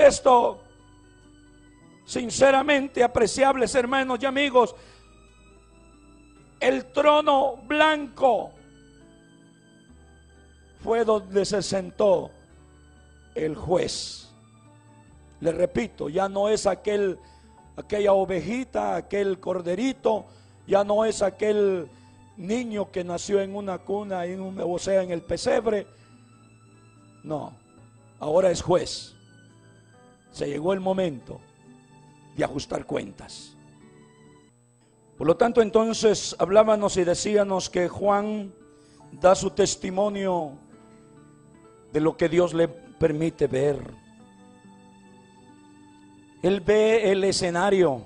esto, 0.01 0.59
sinceramente, 2.05 3.03
apreciables 3.03 3.73
hermanos 3.75 4.19
y 4.21 4.25
amigos, 4.25 4.75
el 6.59 6.91
trono 6.91 7.57
blanco 7.63 8.51
fue 10.83 11.05
donde 11.05 11.45
se 11.45 11.61
sentó 11.61 12.31
el 13.35 13.55
juez. 13.55 14.29
Le 15.39 15.51
repito, 15.51 16.09
ya 16.09 16.29
no 16.29 16.49
es 16.49 16.65
aquel 16.65 17.17
aquella 17.75 18.13
ovejita, 18.13 18.95
aquel 18.95 19.39
corderito, 19.39 20.25
ya 20.67 20.83
no 20.83 21.05
es 21.05 21.21
aquel 21.21 21.89
niño 22.37 22.91
que 22.91 23.03
nació 23.03 23.41
en 23.41 23.55
una 23.55 23.79
cuna, 23.79 24.25
en 24.25 24.41
un, 24.41 24.59
o 24.59 24.79
sea, 24.79 25.03
en 25.03 25.11
el 25.11 25.21
pesebre. 25.21 25.87
No, 27.23 27.53
ahora 28.19 28.51
es 28.51 28.61
juez. 28.61 29.15
Se 30.31 30.47
llegó 30.47 30.73
el 30.73 30.79
momento 30.79 31.39
de 32.35 32.43
ajustar 32.43 32.85
cuentas. 32.85 33.55
Por 35.17 35.27
lo 35.27 35.37
tanto, 35.37 35.61
entonces 35.61 36.35
hablábamos 36.39 36.97
y 36.97 37.03
decíamos 37.03 37.69
que 37.69 37.87
Juan 37.87 38.53
da 39.11 39.35
su 39.35 39.51
testimonio 39.51 40.53
de 41.91 41.99
lo 41.99 42.15
que 42.15 42.29
Dios 42.29 42.53
le 42.53 42.67
permite 42.67 43.47
ver. 43.47 43.79
Él 46.41 46.61
ve 46.61 47.11
el 47.11 47.23
escenario. 47.23 48.01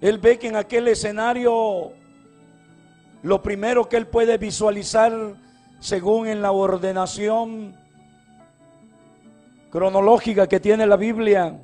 Él 0.00 0.18
ve 0.18 0.38
que 0.38 0.48
en 0.48 0.56
aquel 0.56 0.88
escenario 0.88 1.92
lo 3.22 3.42
primero 3.42 3.88
que 3.88 3.96
él 3.96 4.06
puede 4.06 4.38
visualizar 4.38 5.12
según 5.78 6.26
en 6.26 6.42
la 6.42 6.52
ordenación 6.52 7.76
cronológica 9.70 10.48
que 10.48 10.60
tiene 10.60 10.86
la 10.86 10.96
Biblia, 10.96 11.58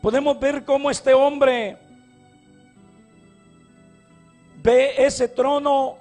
podemos 0.00 0.38
ver 0.40 0.64
cómo 0.64 0.90
este 0.90 1.12
hombre 1.14 1.76
ve 4.62 4.94
ese 4.98 5.28
trono 5.28 5.96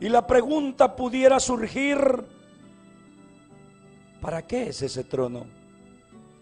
y 0.00 0.08
la 0.08 0.26
pregunta 0.26 0.94
pudiera 0.96 1.38
surgir, 1.40 1.98
¿para 4.20 4.46
qué 4.46 4.68
es 4.68 4.82
ese 4.82 5.04
trono? 5.04 5.46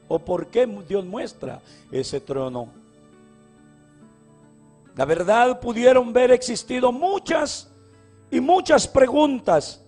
¿O 0.08 0.18
por 0.18 0.48
qué 0.48 0.66
Dios 0.88 1.04
muestra 1.04 1.60
ese 1.90 2.20
trono? 2.20 2.68
La 4.94 5.04
verdad 5.04 5.58
pudieron 5.60 6.12
ver 6.12 6.32
existido 6.32 6.92
muchas 6.92 7.70
y 8.30 8.40
muchas 8.40 8.86
preguntas 8.86 9.82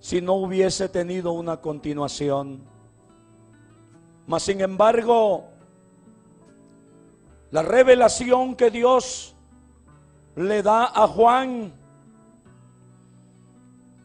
si 0.00 0.20
no 0.20 0.34
hubiese 0.34 0.88
tenido 0.88 1.32
una 1.32 1.56
continuación. 1.56 2.60
Mas 4.26 4.42
sin 4.44 4.60
embargo, 4.60 5.44
la 7.50 7.62
revelación 7.62 8.54
que 8.54 8.70
Dios 8.70 9.34
le 10.36 10.62
da 10.62 10.92
a 10.94 11.08
Juan 11.08 11.72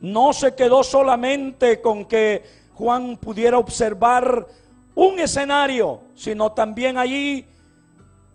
no 0.02 0.34
se 0.34 0.56
quedó 0.56 0.84
solamente 0.84 1.80
con 1.80 2.06
que 2.06 2.44
Juan 2.74 3.18
pudiera 3.18 3.58
observar 3.58 4.48
un 4.96 5.20
escenario, 5.20 6.02
sino 6.16 6.52
también 6.52 6.98
allí 6.98 7.46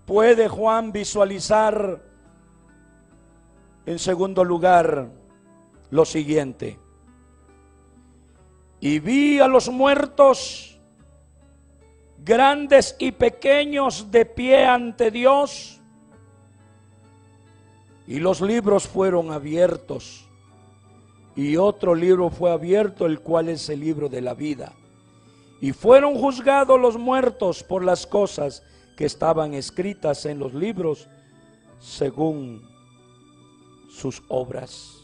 puede 0.07 0.49
Juan 0.49 0.93
visualizar 0.93 2.01
en 3.85 3.99
segundo 3.99 4.45
lugar 4.45 5.09
lo 5.91 6.05
siguiente. 6.05 6.79
Y 8.81 8.99
vi 9.01 9.41
a 9.41 9.49
los 9.49 9.69
muertos, 9.69 10.79
grandes 12.25 12.95
y 12.99 13.13
pequeños, 13.13 14.11
de 14.11 14.25
pie 14.25 14.67
ante 14.67 15.11
Dios, 15.11 15.81
y 18.07 18.21
los 18.21 18.41
libros 18.41 18.87
fueron 18.87 19.33
abiertos, 19.33 20.26
y 21.37 21.59
otro 21.59 21.95
libro 21.95 22.31
fue 22.31 22.51
abierto, 22.51 23.05
el 23.05 23.21
cual 23.21 23.51
es 23.51 23.69
el 23.69 23.81
libro 23.81 24.09
de 24.09 24.23
la 24.23 24.33
vida. 24.33 24.73
Y 25.61 25.73
fueron 25.73 26.15
juzgados 26.15 26.81
los 26.81 26.97
muertos 26.97 27.63
por 27.63 27.85
las 27.85 28.07
cosas 28.07 28.63
que 28.97 29.05
estaban 29.05 29.53
escritas 29.53 30.25
en 30.25 30.39
los 30.39 30.55
libros 30.55 31.09
según 31.79 32.67
sus 33.91 34.23
obras. 34.29 34.95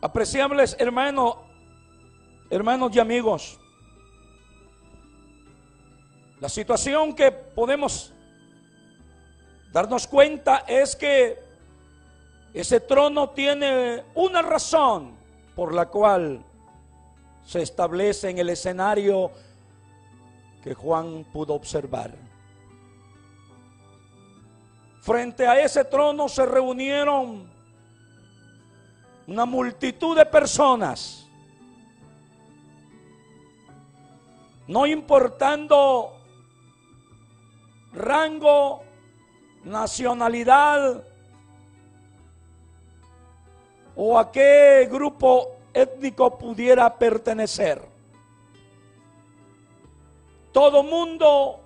Apreciables 0.00 0.76
hermanos, 0.78 1.36
hermanos 2.50 2.94
y 2.94 2.98
amigos, 2.98 3.58
la 6.40 6.48
situación 6.48 7.14
que 7.14 7.30
podemos 7.30 8.12
darnos 9.72 10.06
cuenta 10.06 10.64
es 10.66 10.96
que 10.96 11.45
ese 12.56 12.80
trono 12.80 13.28
tiene 13.28 14.02
una 14.14 14.40
razón 14.40 15.14
por 15.54 15.74
la 15.74 15.90
cual 15.90 16.42
se 17.44 17.60
establece 17.60 18.30
en 18.30 18.38
el 18.38 18.48
escenario 18.48 19.30
que 20.64 20.72
Juan 20.72 21.26
pudo 21.34 21.52
observar. 21.52 22.14
Frente 25.02 25.46
a 25.46 25.60
ese 25.60 25.84
trono 25.84 26.30
se 26.30 26.46
reunieron 26.46 27.46
una 29.26 29.44
multitud 29.44 30.16
de 30.16 30.24
personas, 30.24 31.28
no 34.66 34.86
importando 34.86 36.10
rango, 37.92 38.82
nacionalidad 39.62 41.04
o 43.96 44.18
a 44.18 44.30
qué 44.30 44.86
grupo 44.90 45.56
étnico 45.72 46.38
pudiera 46.38 46.96
pertenecer. 46.96 47.82
Todo 50.52 50.82
mundo 50.82 51.60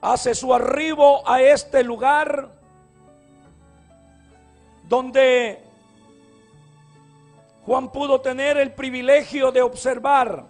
hace 0.00 0.34
su 0.34 0.52
arribo 0.52 1.28
a 1.28 1.40
este 1.40 1.82
lugar 1.82 2.48
donde 4.84 5.60
Juan 7.64 7.90
pudo 7.90 8.20
tener 8.20 8.56
el 8.58 8.72
privilegio 8.72 9.50
de 9.50 9.62
observar 9.62 10.44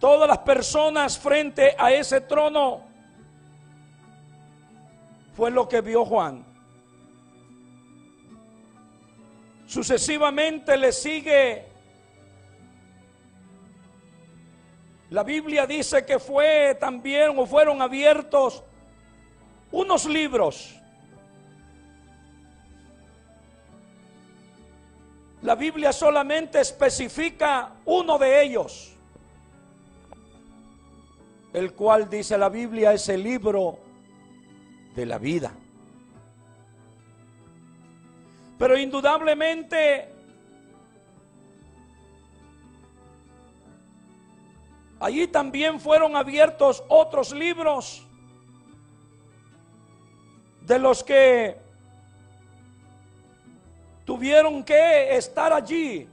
todas 0.00 0.28
las 0.28 0.38
personas 0.38 1.18
frente 1.18 1.74
a 1.78 1.92
ese 1.92 2.22
trono. 2.22 2.95
Fue 5.36 5.50
lo 5.50 5.68
que 5.68 5.82
vio 5.82 6.04
Juan. 6.06 6.44
Sucesivamente 9.66 10.76
le 10.78 10.92
sigue. 10.92 11.66
La 15.10 15.22
Biblia 15.22 15.66
dice 15.66 16.06
que 16.06 16.18
fue 16.18 16.74
también 16.80 17.38
o 17.38 17.44
fueron 17.44 17.82
abiertos 17.82 18.62
unos 19.70 20.06
libros. 20.06 20.74
La 25.42 25.54
Biblia 25.54 25.92
solamente 25.92 26.60
especifica 26.60 27.74
uno 27.84 28.16
de 28.16 28.42
ellos, 28.42 28.96
el 31.52 31.74
cual 31.74 32.08
dice 32.08 32.38
la 32.38 32.48
Biblia 32.48 32.94
es 32.94 33.08
el 33.10 33.22
libro 33.22 33.85
de 34.96 35.06
la 35.06 35.18
vida. 35.18 35.52
Pero 38.58 38.78
indudablemente 38.78 40.08
allí 44.98 45.28
también 45.28 45.78
fueron 45.78 46.16
abiertos 46.16 46.82
otros 46.88 47.32
libros 47.32 48.02
de 50.62 50.78
los 50.78 51.04
que 51.04 51.58
tuvieron 54.06 54.64
que 54.64 55.14
estar 55.16 55.52
allí 55.52 56.08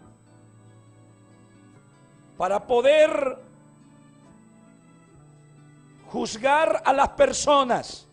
para 2.38 2.68
poder 2.68 3.38
juzgar 6.08 6.84
a 6.84 6.92
las 6.92 7.10
personas. 7.10 8.08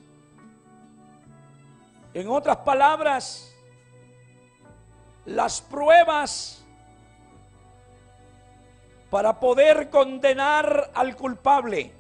En 2.13 2.29
otras 2.29 2.57
palabras, 2.59 3.55
las 5.27 5.61
pruebas 5.61 6.65
para 9.11 9.39
poder 9.39 9.91
condenar 9.91 10.91
al 10.95 11.17
culpable. 11.17 11.93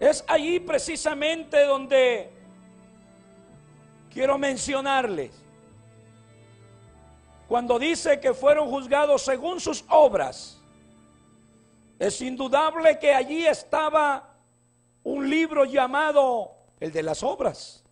Es 0.00 0.24
allí 0.26 0.58
precisamente 0.60 1.64
donde 1.64 2.30
quiero 4.12 4.36
mencionarles. 4.38 5.30
Cuando 7.46 7.78
dice 7.78 8.18
que 8.18 8.32
fueron 8.32 8.68
juzgados 8.68 9.22
según 9.22 9.60
sus 9.60 9.84
obras, 9.88 10.58
es 11.98 12.20
indudable 12.20 12.98
que 12.98 13.14
allí 13.14 13.46
estaba 13.46 14.31
un 15.04 15.28
libro 15.28 15.64
llamado 15.64 16.52
el 16.80 16.92
de 16.92 17.02
las 17.02 17.22
obras, 17.22 17.82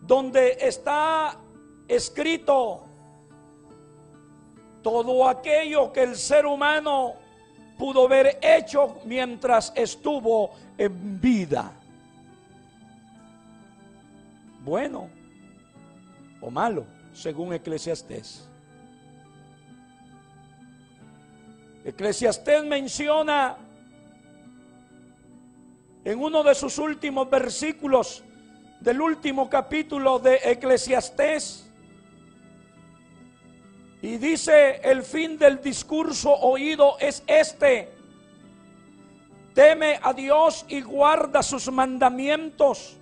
donde 0.00 0.58
está 0.60 1.38
escrito 1.88 2.84
todo 4.82 5.28
aquello 5.28 5.92
que 5.92 6.02
el 6.02 6.16
ser 6.16 6.44
humano 6.44 7.14
pudo 7.78 8.04
haber 8.04 8.38
hecho 8.42 8.98
mientras 9.04 9.72
estuvo 9.74 10.50
en 10.76 11.20
vida. 11.20 11.72
Bueno 14.62 15.08
o 16.40 16.50
malo, 16.50 16.84
según 17.14 17.54
Eclesiastés. 17.54 18.48
Eclesiastés 21.84 22.64
menciona 22.64 23.56
en 26.04 26.22
uno 26.22 26.42
de 26.42 26.54
sus 26.54 26.78
últimos 26.78 27.28
versículos 27.30 28.22
del 28.80 29.00
último 29.00 29.48
capítulo 29.48 30.18
de 30.18 30.38
Eclesiastés 30.44 31.64
y 34.04 34.18
dice, 34.18 34.82
el 34.84 35.02
fin 35.02 35.38
del 35.38 35.62
discurso 35.62 36.30
oído 36.30 36.98
es 37.00 37.22
este. 37.26 37.90
Teme 39.54 39.98
a 40.02 40.12
Dios 40.12 40.66
y 40.68 40.82
guarda 40.82 41.42
sus 41.42 41.72
mandamientos, 41.72 42.98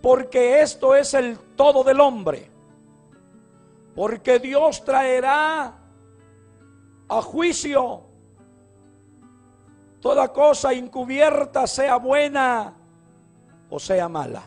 porque 0.00 0.62
esto 0.62 0.94
es 0.94 1.12
el 1.12 1.38
todo 1.56 1.84
del 1.84 2.00
hombre. 2.00 2.50
Porque 3.94 4.38
Dios 4.38 4.82
traerá 4.82 5.76
a 7.06 7.20
juicio 7.20 8.07
toda 10.00 10.32
cosa 10.32 10.72
encubierta, 10.72 11.66
sea 11.66 11.96
buena 11.96 12.74
o 13.70 13.78
sea 13.78 14.08
mala. 14.08 14.42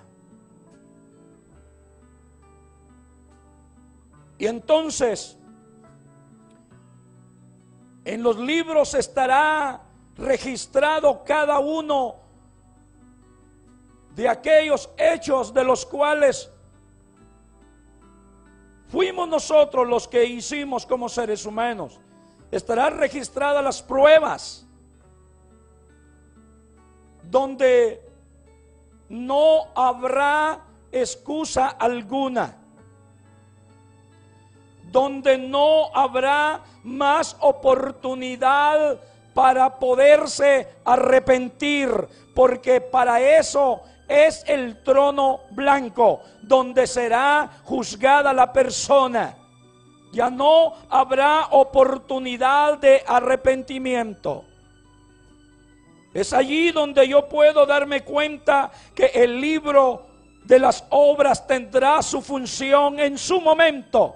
Y 4.38 4.48
entonces 4.48 5.38
en 8.04 8.24
los 8.24 8.38
libros 8.38 8.96
estará 8.96 9.82
registrado 10.18 11.24
cada 11.24 11.60
uno 11.60 12.16
de 14.16 14.28
aquellos 14.28 14.90
hechos 14.98 15.54
de 15.54 15.64
los 15.64 15.86
cuales 15.86 16.50
fuimos 18.90 19.28
nosotros 19.28 19.88
los 19.88 20.08
que 20.08 20.26
hicimos 20.26 20.86
como 20.86 21.08
seres 21.08 21.46
humanos. 21.46 22.00
Estarán 22.50 22.98
registradas 22.98 23.64
las 23.64 23.82
pruebas 23.82 24.66
donde 27.32 28.00
no 29.10 29.65
habrá 29.74 30.60
excusa 30.91 31.70
alguna 31.70 32.62
donde 34.91 35.38
no 35.38 35.89
habrá 35.96 36.62
más 36.84 37.36
oportunidad 37.39 39.00
para 39.34 39.80
poderse 39.80 40.67
arrepentir, 40.84 41.89
porque 42.36 42.82
para 42.82 43.22
eso 43.22 43.82
es 44.08 44.44
el 44.48 44.84
trono 44.84 45.41
blanco, 45.52 46.20
donde 46.41 46.86
será 46.86 47.50
juzgada 47.63 48.34
la 48.34 48.52
persona. 48.52 49.38
Ya 50.12 50.30
no 50.30 50.74
habrá 50.89 51.48
oportunidad 51.52 52.78
de 52.80 53.02
arrepentimiento. 53.08 54.44
Es 56.13 56.34
allí 56.34 56.71
donde 56.71 57.08
yo 57.08 57.28
puedo 57.30 57.65
darme 57.65 58.04
cuenta 58.04 58.71
que 58.93 59.06
el 59.06 59.39
libro 59.39 60.08
de 60.43 60.60
las 60.60 60.84
obras 60.89 61.47
tendrá 61.47 62.02
su 62.02 62.21
función 62.21 63.00
en 63.00 63.17
su 63.17 63.39
momento. 63.39 64.15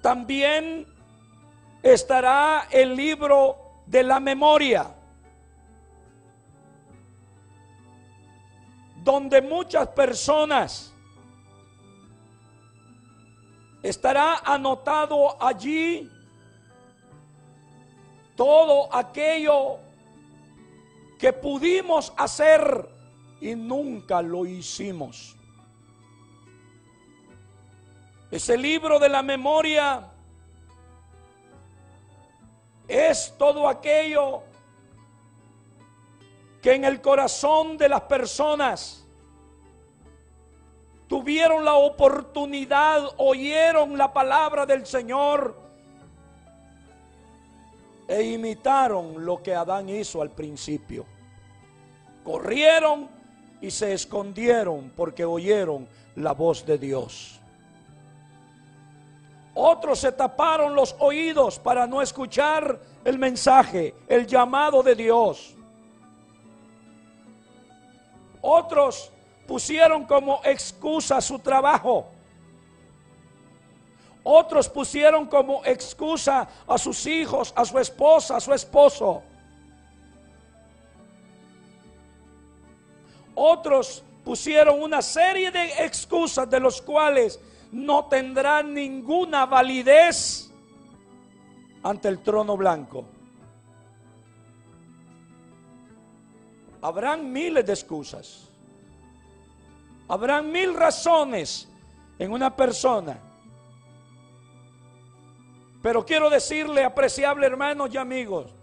También 0.00 0.86
estará 1.80 2.66
el 2.70 2.96
libro 2.96 3.56
de 3.86 4.02
la 4.02 4.18
memoria, 4.18 4.92
donde 8.96 9.42
muchas 9.42 9.86
personas 9.88 10.92
estará 13.82 14.38
anotado 14.44 15.40
allí 15.42 16.10
todo 18.42 18.92
aquello 18.92 19.78
que 21.16 21.32
pudimos 21.32 22.12
hacer 22.16 22.88
y 23.40 23.54
nunca 23.54 24.20
lo 24.20 24.44
hicimos. 24.46 25.36
Ese 28.32 28.58
libro 28.58 28.98
de 28.98 29.08
la 29.08 29.22
memoria 29.22 30.08
es 32.88 33.32
todo 33.38 33.68
aquello 33.68 34.42
que 36.60 36.74
en 36.74 36.84
el 36.84 37.00
corazón 37.00 37.78
de 37.78 37.88
las 37.88 38.00
personas 38.00 39.04
tuvieron 41.06 41.64
la 41.64 41.74
oportunidad, 41.74 43.04
oyeron 43.18 43.96
la 43.96 44.12
palabra 44.12 44.66
del 44.66 44.84
Señor 44.84 45.61
e 48.08 48.22
imitaron 48.22 49.24
lo 49.24 49.42
que 49.42 49.54
Adán 49.54 49.88
hizo 49.88 50.22
al 50.22 50.30
principio. 50.30 51.04
Corrieron 52.24 53.08
y 53.60 53.70
se 53.70 53.92
escondieron 53.92 54.92
porque 54.96 55.24
oyeron 55.24 55.88
la 56.16 56.32
voz 56.32 56.66
de 56.66 56.78
Dios. 56.78 57.40
Otros 59.54 59.98
se 59.98 60.12
taparon 60.12 60.74
los 60.74 60.96
oídos 60.98 61.58
para 61.58 61.86
no 61.86 62.00
escuchar 62.00 62.80
el 63.04 63.18
mensaje, 63.18 63.94
el 64.08 64.26
llamado 64.26 64.82
de 64.82 64.94
Dios. 64.94 65.54
Otros 68.40 69.12
pusieron 69.46 70.04
como 70.04 70.40
excusa 70.44 71.20
su 71.20 71.38
trabajo. 71.38 72.06
Otros 74.24 74.68
pusieron 74.68 75.26
como 75.26 75.64
excusa 75.64 76.48
a 76.66 76.78
sus 76.78 77.06
hijos, 77.06 77.52
a 77.56 77.64
su 77.64 77.78
esposa, 77.78 78.36
a 78.36 78.40
su 78.40 78.52
esposo. 78.52 79.22
Otros 83.34 84.04
pusieron 84.24 84.80
una 84.80 85.02
serie 85.02 85.50
de 85.50 85.84
excusas 85.84 86.48
de 86.48 86.60
los 86.60 86.80
cuales 86.80 87.40
no 87.72 88.04
tendrá 88.04 88.62
ninguna 88.62 89.46
validez 89.46 90.50
ante 91.82 92.08
el 92.08 92.20
trono 92.20 92.56
blanco. 92.56 93.04
Habrán 96.80 97.32
miles 97.32 97.64
de 97.66 97.72
excusas. 97.72 98.48
Habrán 100.08 100.50
mil 100.52 100.74
razones 100.74 101.68
en 102.18 102.32
una 102.32 102.54
persona. 102.54 103.31
Pero 105.82 106.06
quiero 106.06 106.30
decirle, 106.30 106.84
apreciable 106.84 107.46
hermanos 107.46 107.90
y 107.92 107.98
amigos, 107.98 108.54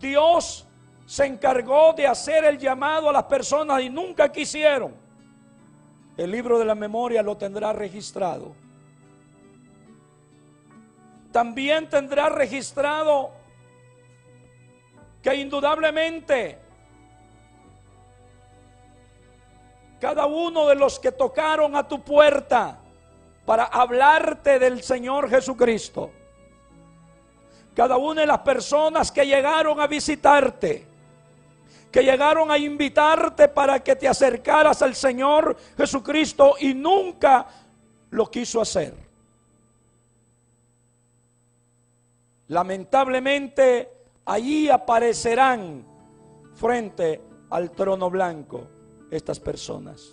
Dios 0.00 0.66
se 1.04 1.26
encargó 1.26 1.92
de 1.92 2.06
hacer 2.06 2.44
el 2.44 2.58
llamado 2.58 3.10
a 3.10 3.12
las 3.12 3.24
personas 3.24 3.82
y 3.82 3.90
nunca 3.90 4.30
quisieron 4.30 5.02
el 6.16 6.30
libro 6.30 6.58
de 6.58 6.64
la 6.64 6.74
memoria 6.74 7.22
lo 7.22 7.36
tendrá 7.36 7.72
registrado. 7.72 8.54
También 11.32 11.88
tendrá 11.88 12.28
registrado 12.28 13.30
que 15.22 15.34
indudablemente 15.34 16.58
cada 20.00 20.26
uno 20.26 20.66
de 20.66 20.74
los 20.74 20.98
que 20.98 21.12
tocaron 21.12 21.76
a 21.76 21.86
tu 21.86 22.02
puerta 22.02 22.81
para 23.44 23.64
hablarte 23.64 24.58
del 24.58 24.82
Señor 24.82 25.28
Jesucristo, 25.28 26.10
cada 27.74 27.96
una 27.96 28.20
de 28.20 28.26
las 28.26 28.40
personas 28.40 29.10
que 29.10 29.26
llegaron 29.26 29.80
a 29.80 29.86
visitarte, 29.86 30.86
que 31.90 32.02
llegaron 32.02 32.50
a 32.50 32.58
invitarte 32.58 33.48
para 33.48 33.80
que 33.80 33.96
te 33.96 34.08
acercaras 34.08 34.82
al 34.82 34.94
Señor 34.94 35.56
Jesucristo 35.76 36.54
y 36.60 36.74
nunca 36.74 37.46
lo 38.10 38.30
quiso 38.30 38.60
hacer. 38.60 39.12
lamentablemente 42.52 43.88
allí 44.26 44.68
aparecerán 44.68 45.84
frente 46.54 47.20
al 47.48 47.70
trono 47.70 48.10
blanco 48.10 48.68
estas 49.10 49.40
personas. 49.40 50.12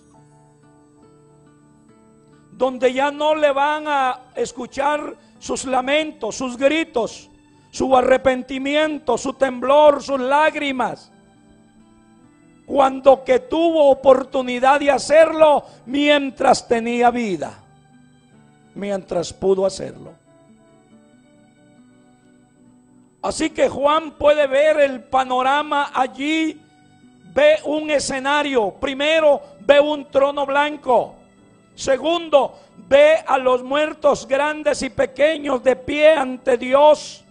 Donde 2.60 2.92
ya 2.92 3.10
no 3.10 3.36
le 3.36 3.54
van 3.54 3.88
a 3.88 4.20
escuchar 4.36 5.16
sus 5.40 5.64
lamentos, 5.64 6.36
sus 6.36 6.58
gritos, 6.58 7.30
su 7.72 7.96
arrepentimiento, 7.96 9.18
su 9.18 9.32
temblor, 9.32 10.04
sus 10.04 10.20
lágrimas. 10.20 11.10
Cuando 12.66 13.24
que 13.24 13.40
tuvo 13.40 13.90
oportunidad 13.90 14.82
de 14.82 14.92
hacerlo 14.92 15.64
mientras 15.86 16.68
tenía 16.68 17.12
vida, 17.12 17.64
mientras 18.76 19.32
pudo 19.32 19.66
hacerlo. 19.66 20.12
Así 23.22 23.52
que 23.52 23.70
Juan 23.70 24.12
puede 24.18 24.48
ver 24.48 24.82
el 24.82 25.02
panorama 25.02 25.92
allí, 25.94 26.62
ve 27.34 27.56
un 27.64 27.90
escenario. 27.90 28.72
Primero, 28.72 29.42
ve 29.62 29.80
un 29.80 30.12
trono 30.12 30.46
blanco. 30.46 31.16
Segundo, 31.80 32.60
ve 32.90 33.24
a 33.26 33.38
los 33.38 33.64
muertos 33.64 34.28
grandes 34.28 34.82
y 34.82 34.90
pequeños 34.90 35.64
de 35.64 35.78
pie 35.78 36.14
ante 36.14 36.58
Dios. 36.58 37.24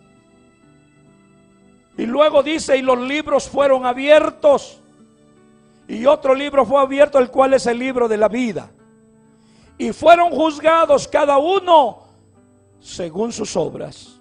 Y 1.98 2.06
luego 2.06 2.42
dice, 2.42 2.78
y 2.78 2.80
los 2.80 2.98
libros 2.98 3.46
fueron 3.46 3.84
abiertos. 3.84 4.80
Y 5.86 6.06
otro 6.06 6.34
libro 6.34 6.64
fue 6.64 6.80
abierto, 6.80 7.18
el 7.18 7.30
cual 7.30 7.52
es 7.52 7.66
el 7.66 7.78
libro 7.78 8.08
de 8.08 8.16
la 8.16 8.28
vida. 8.28 8.70
Y 9.76 9.92
fueron 9.92 10.30
juzgados 10.30 11.06
cada 11.06 11.36
uno 11.36 12.04
según 12.80 13.34
sus 13.34 13.54
obras. 13.54 14.18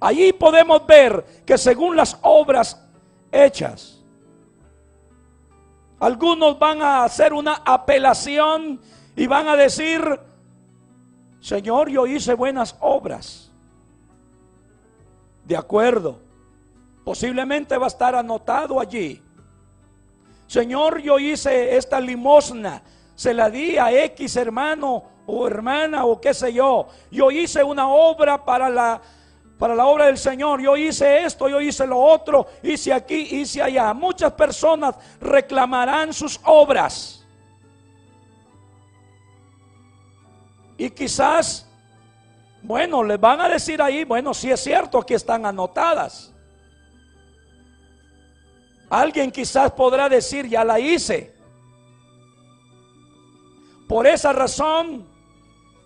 Allí 0.00 0.32
podemos 0.32 0.86
ver 0.86 1.42
que 1.44 1.58
según 1.58 1.96
las 1.96 2.16
obras 2.22 2.82
hechas, 3.30 4.02
algunos 6.00 6.58
van 6.58 6.80
a 6.80 7.04
hacer 7.04 7.34
una 7.34 7.60
apelación 7.62 8.80
y 9.16 9.26
van 9.26 9.48
a 9.48 9.56
decir, 9.56 10.02
Señor, 11.40 11.90
yo 11.90 12.06
hice 12.06 12.34
buenas 12.34 12.76
obras. 12.80 13.50
De 15.44 15.56
acuerdo. 15.56 16.18
Posiblemente 17.04 17.76
va 17.76 17.86
a 17.86 17.88
estar 17.88 18.14
anotado 18.14 18.78
allí. 18.78 19.20
Señor, 20.46 21.00
yo 21.00 21.18
hice 21.18 21.76
esta 21.76 22.00
limosna. 22.00 22.82
Se 23.14 23.34
la 23.34 23.50
di 23.50 23.76
a 23.76 23.92
X 24.04 24.36
hermano 24.36 25.02
o 25.26 25.46
hermana 25.46 26.04
o 26.04 26.20
qué 26.20 26.32
sé 26.32 26.52
yo. 26.52 26.86
Yo 27.10 27.30
hice 27.30 27.64
una 27.64 27.88
obra 27.88 28.44
para 28.44 28.70
la 28.70 29.00
para 29.58 29.76
la 29.76 29.86
obra 29.86 30.06
del 30.06 30.18
Señor. 30.18 30.60
Yo 30.60 30.76
hice 30.76 31.24
esto, 31.24 31.48
yo 31.48 31.60
hice 31.60 31.86
lo 31.86 31.98
otro, 31.98 32.46
hice 32.62 32.92
aquí, 32.92 33.28
hice 33.30 33.62
allá. 33.62 33.92
Muchas 33.94 34.32
personas 34.32 34.96
reclamarán 35.20 36.12
sus 36.12 36.40
obras. 36.44 37.21
Y 40.82 40.90
quizás, 40.90 41.64
bueno, 42.60 43.04
les 43.04 43.20
van 43.20 43.40
a 43.40 43.48
decir 43.48 43.80
ahí, 43.80 44.02
bueno, 44.02 44.34
si 44.34 44.50
es 44.50 44.58
cierto, 44.58 45.06
que 45.06 45.14
están 45.14 45.46
anotadas. 45.46 46.34
Alguien 48.90 49.30
quizás 49.30 49.70
podrá 49.70 50.08
decir, 50.08 50.48
ya 50.48 50.64
la 50.64 50.80
hice. 50.80 51.36
Por 53.86 54.08
esa 54.08 54.32
razón, 54.32 55.06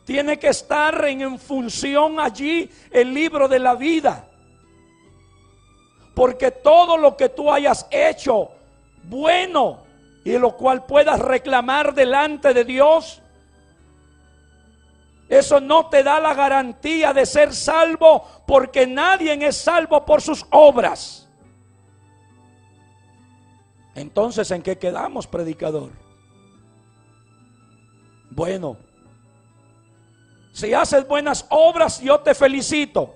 tiene 0.06 0.38
que 0.38 0.48
estar 0.48 1.04
en 1.04 1.38
función 1.38 2.18
allí 2.18 2.70
el 2.90 3.12
libro 3.12 3.48
de 3.48 3.58
la 3.58 3.74
vida. 3.74 4.30
Porque 6.14 6.50
todo 6.50 6.96
lo 6.96 7.18
que 7.18 7.28
tú 7.28 7.52
hayas 7.52 7.86
hecho 7.90 8.48
bueno 9.02 9.82
y 10.24 10.38
lo 10.38 10.56
cual 10.56 10.86
puedas 10.86 11.20
reclamar 11.20 11.92
delante 11.92 12.54
de 12.54 12.64
Dios, 12.64 13.20
eso 15.28 15.60
no 15.60 15.88
te 15.88 16.02
da 16.02 16.20
la 16.20 16.34
garantía 16.34 17.12
de 17.12 17.26
ser 17.26 17.52
salvo 17.52 18.24
porque 18.46 18.86
nadie 18.86 19.34
es 19.46 19.56
salvo 19.56 20.04
por 20.04 20.22
sus 20.22 20.46
obras. 20.50 21.28
Entonces, 23.94 24.50
¿en 24.50 24.62
qué 24.62 24.78
quedamos, 24.78 25.26
predicador? 25.26 25.90
Bueno, 28.30 28.76
si 30.52 30.72
haces 30.74 31.06
buenas 31.08 31.46
obras, 31.48 32.00
yo 32.00 32.20
te 32.20 32.34
felicito. 32.34 33.14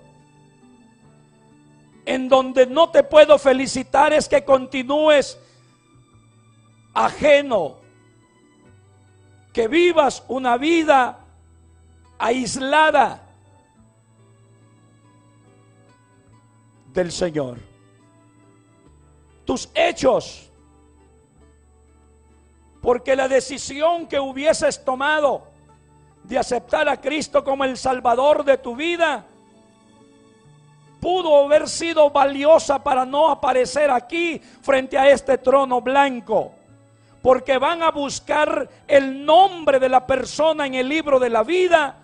En 2.06 2.28
donde 2.28 2.66
no 2.66 2.90
te 2.90 3.02
puedo 3.04 3.38
felicitar 3.38 4.12
es 4.12 4.28
que 4.28 4.44
continúes 4.44 5.38
ajeno, 6.92 7.76
que 9.52 9.68
vivas 9.68 10.24
una 10.28 10.56
vida 10.56 11.19
aislada 12.20 13.22
del 16.92 17.10
Señor. 17.10 17.58
Tus 19.46 19.70
hechos, 19.74 20.48
porque 22.82 23.16
la 23.16 23.26
decisión 23.26 24.06
que 24.06 24.20
hubieses 24.20 24.84
tomado 24.84 25.48
de 26.22 26.38
aceptar 26.38 26.88
a 26.88 27.00
Cristo 27.00 27.42
como 27.42 27.64
el 27.64 27.76
Salvador 27.76 28.44
de 28.44 28.58
tu 28.58 28.76
vida, 28.76 29.24
pudo 31.00 31.44
haber 31.46 31.68
sido 31.68 32.10
valiosa 32.10 32.82
para 32.82 33.06
no 33.06 33.30
aparecer 33.30 33.90
aquí 33.90 34.38
frente 34.38 34.98
a 34.98 35.08
este 35.08 35.38
trono 35.38 35.80
blanco. 35.80 36.52
Porque 37.22 37.58
van 37.58 37.82
a 37.82 37.90
buscar 37.90 38.68
el 38.86 39.24
nombre 39.24 39.78
de 39.78 39.88
la 39.88 40.06
persona 40.06 40.66
en 40.66 40.74
el 40.74 40.88
libro 40.88 41.18
de 41.18 41.30
la 41.30 41.42
vida 41.42 41.99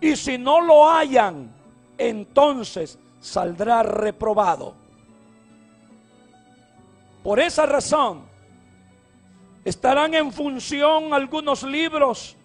y 0.00 0.16
si 0.16 0.38
no 0.38 0.60
lo 0.60 0.88
hallan, 0.88 1.50
entonces 1.96 2.98
saldrá 3.20 3.82
reprobado. 3.82 4.74
Por 7.22 7.40
esa 7.40 7.66
razón, 7.66 8.22
estarán 9.64 10.14
en 10.14 10.32
función 10.32 11.12
algunos 11.12 11.62
libros 11.62 12.36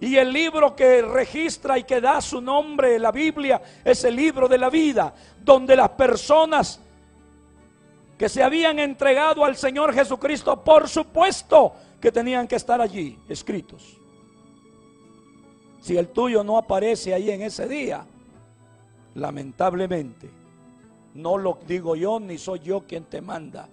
y 0.00 0.16
el 0.16 0.32
libro 0.32 0.76
que 0.76 1.02
registra 1.02 1.78
y 1.78 1.84
que 1.84 2.00
da 2.00 2.20
su 2.20 2.40
nombre, 2.40 2.98
la 2.98 3.10
Biblia, 3.10 3.60
es 3.84 4.04
el 4.04 4.14
libro 4.14 4.46
de 4.46 4.58
la 4.58 4.70
vida, 4.70 5.12
donde 5.40 5.74
las 5.74 5.90
personas 5.90 6.80
que 8.16 8.28
se 8.28 8.42
habían 8.42 8.78
entregado 8.78 9.44
al 9.44 9.56
Señor 9.56 9.92
Jesucristo, 9.92 10.62
por 10.62 10.88
supuesto 10.88 11.72
que 12.00 12.12
tenían 12.12 12.46
que 12.46 12.56
estar 12.56 12.80
allí 12.80 13.18
escritos. 13.28 13.97
Si 15.80 15.96
el 15.96 16.08
tuyo 16.08 16.42
no 16.44 16.58
aparece 16.58 17.14
ahí 17.14 17.30
en 17.30 17.42
ese 17.42 17.68
día, 17.68 18.04
lamentablemente, 19.14 20.28
no 21.14 21.38
lo 21.38 21.58
digo 21.66 21.96
yo 21.96 22.20
ni 22.20 22.38
soy 22.38 22.60
yo 22.60 22.80
quien 22.86 23.04
te 23.04 23.20
manda 23.20 23.68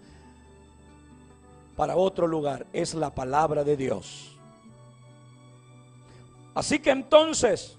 para 1.75 1.95
otro 1.95 2.25
lugar, 2.25 2.65
es 2.71 2.93
la 2.93 3.13
palabra 3.13 3.63
de 3.63 3.75
Dios. 3.75 4.31
Así 6.53 6.79
que 6.79 6.91
entonces, 6.91 7.77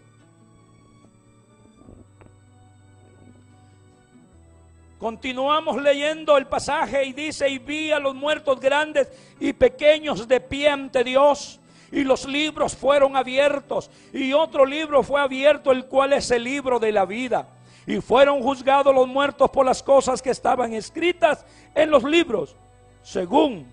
continuamos 4.98 5.80
leyendo 5.80 6.36
el 6.36 6.46
pasaje 6.46 7.04
y 7.04 7.14
dice, 7.14 7.48
y 7.48 7.58
vi 7.58 7.90
a 7.90 7.98
los 7.98 8.14
muertos 8.14 8.60
grandes 8.60 9.08
y 9.40 9.54
pequeños 9.54 10.28
de 10.28 10.40
pie 10.40 10.68
ante 10.68 11.02
Dios. 11.02 11.58
Y 11.92 12.04
los 12.04 12.26
libros 12.26 12.76
fueron 12.76 13.16
abiertos. 13.16 13.90
Y 14.12 14.32
otro 14.32 14.66
libro 14.66 15.02
fue 15.02 15.20
abierto, 15.20 15.72
el 15.72 15.86
cual 15.86 16.12
es 16.12 16.30
el 16.30 16.44
libro 16.44 16.78
de 16.78 16.92
la 16.92 17.04
vida. 17.04 17.48
Y 17.86 18.00
fueron 18.00 18.42
juzgados 18.42 18.94
los 18.94 19.06
muertos 19.06 19.48
por 19.50 19.64
las 19.64 19.82
cosas 19.82 20.20
que 20.20 20.30
estaban 20.30 20.72
escritas 20.72 21.44
en 21.74 21.90
los 21.90 22.02
libros, 22.02 22.56
según 23.02 23.66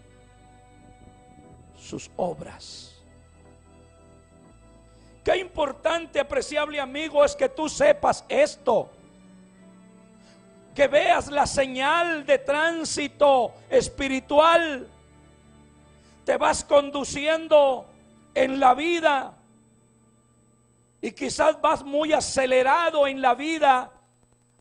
sus 1.79 2.11
obras. 2.15 2.93
Qué 5.23 5.37
importante, 5.37 6.19
apreciable 6.19 6.79
amigo, 6.79 7.23
es 7.23 7.35
que 7.35 7.49
tú 7.49 7.69
sepas 7.69 8.25
esto. 8.27 8.89
Que 10.75 10.87
veas 10.87 11.31
la 11.31 11.47
señal 11.47 12.25
de 12.25 12.37
tránsito 12.39 13.53
espiritual. 13.69 14.87
Te 16.25 16.37
vas 16.37 16.63
conduciendo 16.63 17.85
en 18.33 18.59
la 18.59 18.73
vida. 18.73 19.37
Y 21.01 21.11
quizás 21.11 21.59
vas 21.61 21.83
muy 21.83 22.13
acelerado 22.13 23.07
en 23.07 23.21
la 23.21 23.35
vida 23.35 23.91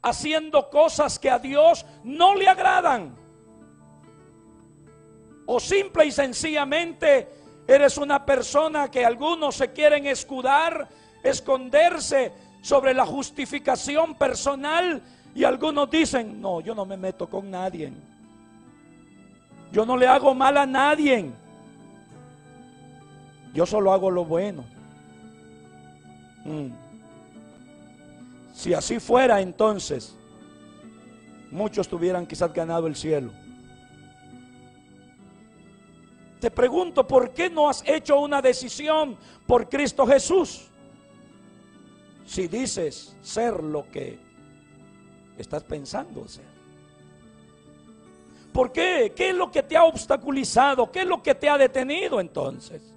haciendo 0.03 0.68
cosas 0.70 1.18
que 1.18 1.31
a 1.31 1.39
Dios 1.39 1.87
no 2.03 2.35
le 2.35 2.49
agradan. 2.49 3.14
O 5.47 5.61
simple 5.61 6.07
y 6.07 6.12
sencillamente 6.12 7.43
Eres 7.66 7.97
una 7.97 8.25
persona 8.25 8.91
que 8.91 9.05
algunos 9.05 9.57
se 9.57 9.73
quieren 9.73 10.07
escudar, 10.07 10.89
esconderse 11.23 12.33
sobre 12.61 12.93
la 12.93 13.07
justificación 13.07 14.16
personal 14.16 15.01
y 15.35 15.45
algunos 15.45 15.89
dicen, 15.89 16.41
no, 16.41 16.61
yo 16.61 16.75
no 16.75 16.85
me 16.85 16.97
meto 16.97 17.29
con 17.29 17.51
nadie. 17.51 17.93
Yo 19.70 19.87
no 19.87 19.97
le 19.97 20.07
hago 20.07 20.35
mal 20.35 20.59
a 20.59 20.66
nadie. 20.66 21.31
Yo 23.53 23.66
solo 23.66 23.92
hago 23.92 24.11
lo 24.11 24.24
bueno. 24.24 24.64
Mm. 26.44 26.68
Si 28.53 28.74
así 28.74 28.98
fuera 29.00 29.40
entonces, 29.40 30.16
muchos 31.50 31.88
tuvieran 31.88 32.26
quizás 32.26 32.53
ganado 32.53 32.86
el 32.86 32.96
cielo. 32.96 33.32
Te 36.40 36.50
pregunto, 36.50 37.07
¿por 37.07 37.32
qué 37.32 37.48
no 37.48 37.68
has 37.68 37.86
hecho 37.86 38.18
una 38.18 38.42
decisión 38.42 39.16
por 39.46 39.68
Cristo 39.68 40.07
Jesús? 40.07 40.68
Si 42.26 42.48
dices 42.48 43.16
ser 43.20 43.62
lo 43.62 43.88
que 43.90 44.18
estás 45.38 45.62
pensando 45.62 46.26
ser. 46.26 46.53
¿Por 48.53 48.70
qué? 48.70 49.12
¿Qué 49.14 49.30
es 49.30 49.34
lo 49.34 49.50
que 49.50 49.62
te 49.62 49.76
ha 49.76 49.84
obstaculizado? 49.84 50.90
¿Qué 50.90 51.00
es 51.00 51.07
lo 51.07 51.22
que 51.22 51.34
te 51.34 51.48
ha 51.48 51.57
detenido 51.57 52.20
entonces? 52.20 52.91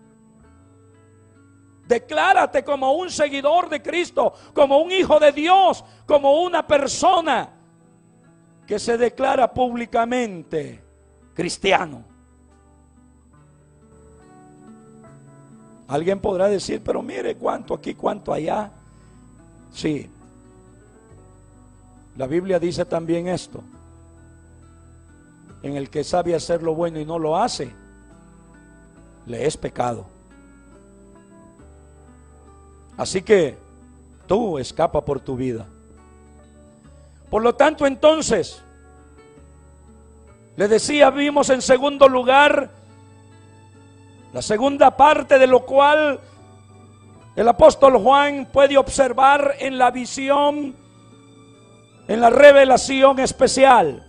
Declárate 1.88 2.64
como 2.64 2.94
un 2.94 3.12
seguidor 3.12 3.70
de 3.70 3.82
Cristo, 3.82 4.34
como 4.54 4.80
un 4.80 4.92
hijo 4.92 5.20
de 5.20 5.32
Dios, 5.32 5.84
como 6.08 6.42
una 6.42 6.66
persona 6.66 7.50
que 8.66 8.80
se 8.80 8.98
declara 8.98 9.54
públicamente 9.54 10.82
cristiano. 11.36 12.04
Alguien 15.88 16.20
podrá 16.20 16.48
decir, 16.48 16.82
pero 16.84 17.04
mire 17.04 17.36
cuánto 17.36 17.76
aquí, 17.76 17.94
cuánto 17.94 18.34
allá. 18.34 18.72
Sí. 19.72 20.10
La 22.18 22.26
Biblia 22.26 22.58
dice 22.58 22.86
también 22.86 23.28
esto. 23.28 23.64
En 25.62 25.76
el 25.76 25.90
que 25.90 26.04
sabe 26.04 26.34
hacer 26.34 26.64
lo 26.64 26.74
bueno 26.74 27.00
y 27.00 27.06
no 27.06 27.20
lo 27.20 27.38
hace, 27.38 27.72
le 29.28 29.46
es 29.46 29.58
pecado. 29.58 30.15
Así 32.98 33.22
que 33.22 33.58
tú 34.28 34.58
escapa 34.58 35.04
por 35.04 35.20
tu 35.20 35.36
vida. 35.36 35.66
Por 37.30 37.44
lo 37.44 37.56
tanto, 37.56 37.86
entonces, 37.86 38.62
le 40.56 40.68
decía, 40.68 41.10
vimos 41.10 41.50
en 41.50 41.62
segundo 41.62 42.08
lugar 42.08 42.70
la 44.32 44.42
segunda 44.42 44.96
parte 44.96 45.40
de 45.40 45.48
lo 45.48 45.66
cual 45.66 46.20
el 47.36 47.48
apóstol 47.48 47.98
Juan 47.98 48.48
puede 48.52 48.78
observar 48.78 49.56
en 49.60 49.78
la 49.78 49.92
visión, 49.92 50.76
en 52.08 52.22
la 52.22 52.30
revelación 52.30 53.20
especial. 53.20 54.06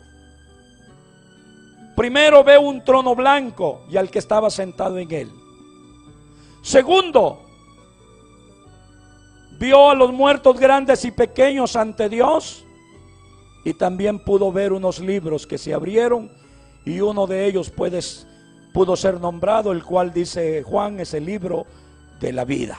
Primero 1.97 2.45
ve 2.45 2.59
un 2.59 2.85
trono 2.85 3.15
blanco 3.15 3.83
y 3.89 3.97
al 3.97 4.11
que 4.11 4.19
estaba 4.19 4.51
sentado 4.51 4.99
en 4.99 5.13
él. 5.13 5.33
Segundo, 6.63 7.46
vio 9.59 9.91
a 9.91 9.95
los 9.95 10.13
muertos 10.13 10.59
grandes 10.59 11.05
y 11.05 11.11
pequeños 11.11 11.77
ante 11.77 12.09
Dios 12.09 12.65
y 13.65 13.75
también 13.75 14.19
pudo 14.19 14.53
ver 14.53 14.73
unos 14.73 15.01
libros 15.01 15.47
que 15.47 15.59
se 15.59 15.75
abrieron 15.75 16.31
y 16.85 17.01
uno 17.01 17.27
de 17.27 17.47
ellos 17.47 17.73
pudo 18.73 18.97
ser 18.97 19.21
nombrado, 19.21 19.73
el 19.73 19.83
cual 19.83 20.13
dice 20.13 20.63
Juan 20.63 21.01
es 21.01 21.15
el 21.15 21.25
libro 21.25 21.67
de 22.21 22.33
la 22.33 22.45
vida. 22.45 22.79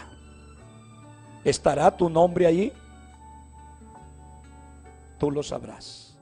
¿Estará 1.44 1.96
tu 1.96 2.10
nombre 2.10 2.48
allí? 2.48 2.72
Tú 5.18 5.32
lo 5.32 5.44
sabrás. 5.44 6.18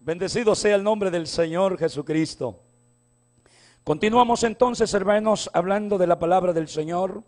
Bendecido 0.00 0.54
sea 0.54 0.74
el 0.76 0.82
nombre 0.82 1.10
del 1.10 1.26
Señor 1.26 1.78
Jesucristo. 1.78 2.60
Continuamos 3.84 4.44
entonces, 4.44 4.92
hermanos, 4.94 5.50
hablando 5.52 5.98
de 5.98 6.06
la 6.06 6.18
palabra 6.18 6.52
del 6.52 6.68
Señor. 6.68 7.24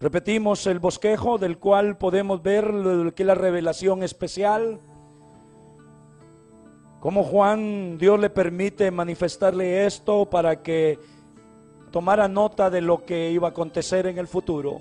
Repetimos 0.00 0.66
el 0.66 0.78
bosquejo 0.78 1.38
del 1.38 1.58
cual 1.58 1.98
podemos 1.98 2.42
ver 2.42 3.12
que 3.16 3.24
la 3.24 3.34
revelación 3.34 4.02
especial 4.02 4.80
como 7.00 7.22
Juan, 7.22 7.96
Dios 7.96 8.18
le 8.18 8.28
permite 8.28 8.90
manifestarle 8.90 9.86
esto 9.86 10.26
para 10.26 10.62
que 10.62 10.98
tomara 11.92 12.26
nota 12.26 12.70
de 12.70 12.80
lo 12.80 13.04
que 13.04 13.30
iba 13.30 13.48
a 13.48 13.50
acontecer 13.52 14.06
en 14.06 14.18
el 14.18 14.26
futuro. 14.26 14.80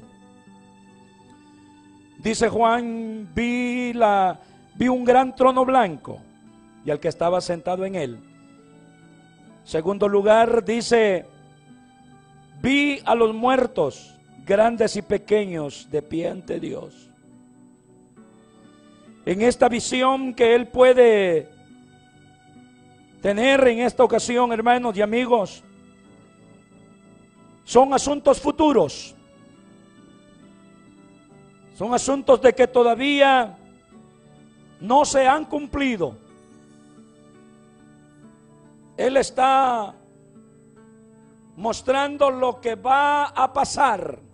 Dice 2.18 2.50
Juan, 2.50 3.30
vi, 3.36 3.94
la, 3.94 4.40
vi 4.76 4.88
un 4.88 5.06
gran 5.06 5.36
trono 5.36 5.64
blanco 5.64 6.20
y 6.84 6.90
al 6.90 7.00
que 7.00 7.08
estaba 7.08 7.40
sentado 7.40 7.86
en 7.86 7.94
él. 7.94 8.20
Segundo 9.64 10.08
lugar, 10.08 10.66
dice, 10.66 11.28
vi 12.64 13.00
a 13.06 13.14
los 13.14 13.36
muertos, 13.36 14.17
grandes 14.48 14.96
y 14.96 15.02
pequeños, 15.02 15.88
de 15.92 16.02
pie 16.02 16.30
ante 16.30 16.60
Dios. 16.60 17.10
En 19.26 19.42
esta 19.42 19.68
visión 19.68 20.34
que 20.34 20.56
él 20.56 20.70
puede 20.70 21.50
tener 23.22 23.68
en 23.68 23.80
esta 23.80 24.06
ocasión, 24.06 24.54
hermanos 24.54 24.96
y 24.96 25.02
amigos, 25.02 25.62
son 27.66 27.94
asuntos 27.94 28.40
futuros. 28.40 29.14
Son 31.76 31.94
asuntos 31.94 32.42
de 32.42 32.54
que 32.54 32.68
todavía 32.68 33.58
no 34.80 35.04
se 35.04 35.28
han 35.28 35.44
cumplido. 35.44 36.16
Él 38.96 39.18
está 39.18 39.94
mostrando 41.58 42.32
lo 42.32 42.62
que 42.62 42.76
va 42.76 43.26
a 43.26 43.52
pasar. 43.52 44.27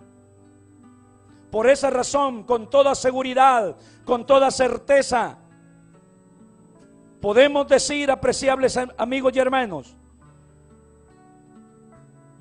Por 1.53 1.69
esa 1.69 1.91
razón, 1.91 2.45
con 2.45 2.67
toda 2.67 2.95
seguridad, 2.95 3.75
con 4.05 4.25
toda 4.25 4.49
certeza, 4.49 5.37
podemos 7.21 7.67
decir, 7.67 8.09
apreciables 8.09 8.75
amigos 8.97 9.33
y 9.35 9.39
hermanos, 9.39 9.95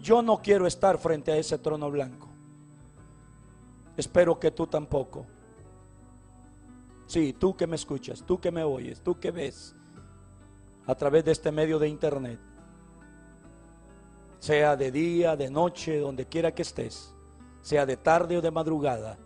yo 0.01 0.23
no 0.23 0.41
quiero 0.41 0.67
estar 0.67 0.97
frente 0.97 1.31
a 1.31 1.37
ese 1.37 1.59
trono 1.59 1.91
blanco. 1.91 2.27
Espero 3.99 4.41
que 4.41 4.51
tú 4.51 4.67
tampoco. 4.67 5.27
Sí, 7.07 7.35
tú 7.35 7.55
que 7.55 7.67
me 7.67 7.77
escuchas, 7.77 8.25
tú 8.27 8.41
que 8.41 8.51
me 8.51 8.65
oyes, 8.65 9.03
tú 9.03 9.21
que 9.21 9.31
ves 9.31 9.75
a 10.87 10.95
través 10.95 11.23
de 11.27 11.33
este 11.33 11.53
medio 11.53 11.79
de 11.79 11.91
internet, 11.91 12.41
sea 14.39 14.75
de 14.75 14.91
día, 14.91 15.37
de 15.37 15.51
noche, 15.51 15.99
donde 15.99 16.25
quiera 16.25 16.55
que 16.55 16.63
estés, 16.63 17.13
sea 17.63 17.87
de 17.87 17.97
tarde 17.97 18.37
o 18.37 18.43
de 18.43 18.51
madrugada, 18.51 19.17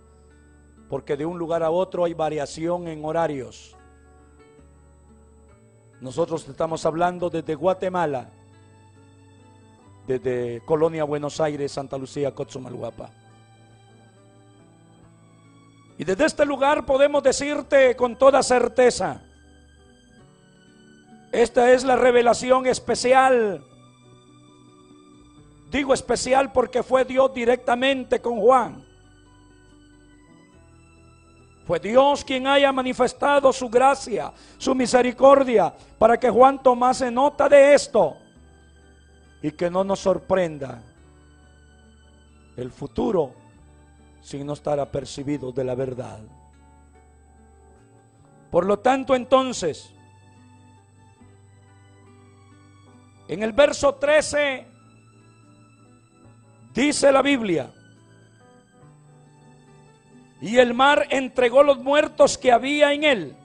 porque 0.88 1.16
de 1.16 1.26
un 1.26 1.38
lugar 1.38 1.62
a 1.62 1.70
otro 1.70 2.04
hay 2.04 2.14
variación 2.14 2.86
en 2.86 3.04
horarios. 3.04 3.74
Nosotros 6.00 6.46
estamos 6.48 6.84
hablando 6.86 7.30
desde 7.30 7.54
Guatemala, 7.54 8.30
desde 10.06 10.62
Colonia 10.64 11.04
Buenos 11.04 11.40
Aires, 11.40 11.72
Santa 11.72 11.96
Lucía, 11.98 12.34
Cotzumalguapa. 12.34 13.10
Y 15.98 16.04
desde 16.04 16.26
este 16.26 16.44
lugar 16.44 16.84
podemos 16.84 17.22
decirte 17.22 17.96
con 17.96 18.16
toda 18.16 18.42
certeza, 18.42 19.22
esta 21.32 21.72
es 21.72 21.84
la 21.84 21.96
revelación 21.96 22.66
especial. 22.66 23.64
Digo 25.70 25.92
especial 25.92 26.52
porque 26.52 26.82
fue 26.82 27.04
Dios 27.04 27.32
directamente 27.34 28.20
con 28.20 28.40
Juan. 28.40 28.84
Fue 31.66 31.80
Dios 31.80 32.24
quien 32.24 32.46
haya 32.46 32.70
manifestado 32.70 33.52
su 33.52 33.68
gracia, 33.68 34.32
su 34.56 34.72
misericordia, 34.74 35.74
para 35.98 36.18
que 36.18 36.30
Juan 36.30 36.62
tomase 36.62 37.10
nota 37.10 37.48
de 37.48 37.74
esto 37.74 38.16
y 39.42 39.50
que 39.50 39.68
no 39.68 39.82
nos 39.82 39.98
sorprenda 39.98 40.80
el 42.56 42.70
futuro 42.70 43.34
sin 44.22 44.46
no 44.46 44.52
estar 44.52 44.78
apercibidos 44.78 45.52
de 45.56 45.64
la 45.64 45.74
verdad. 45.74 46.20
Por 48.50 48.64
lo 48.64 48.78
tanto, 48.78 49.16
entonces, 49.16 49.92
en 53.26 53.42
el 53.42 53.52
verso 53.52 53.96
13 53.96 54.75
dice 56.82 57.10
la 57.10 57.22
Biblia, 57.22 57.72
y 60.40 60.58
el 60.58 60.74
mar 60.74 61.06
entregó 61.10 61.62
los 61.62 61.78
muertos 61.78 62.36
que 62.36 62.52
había 62.52 62.92
en 62.92 63.04
él. 63.04 63.36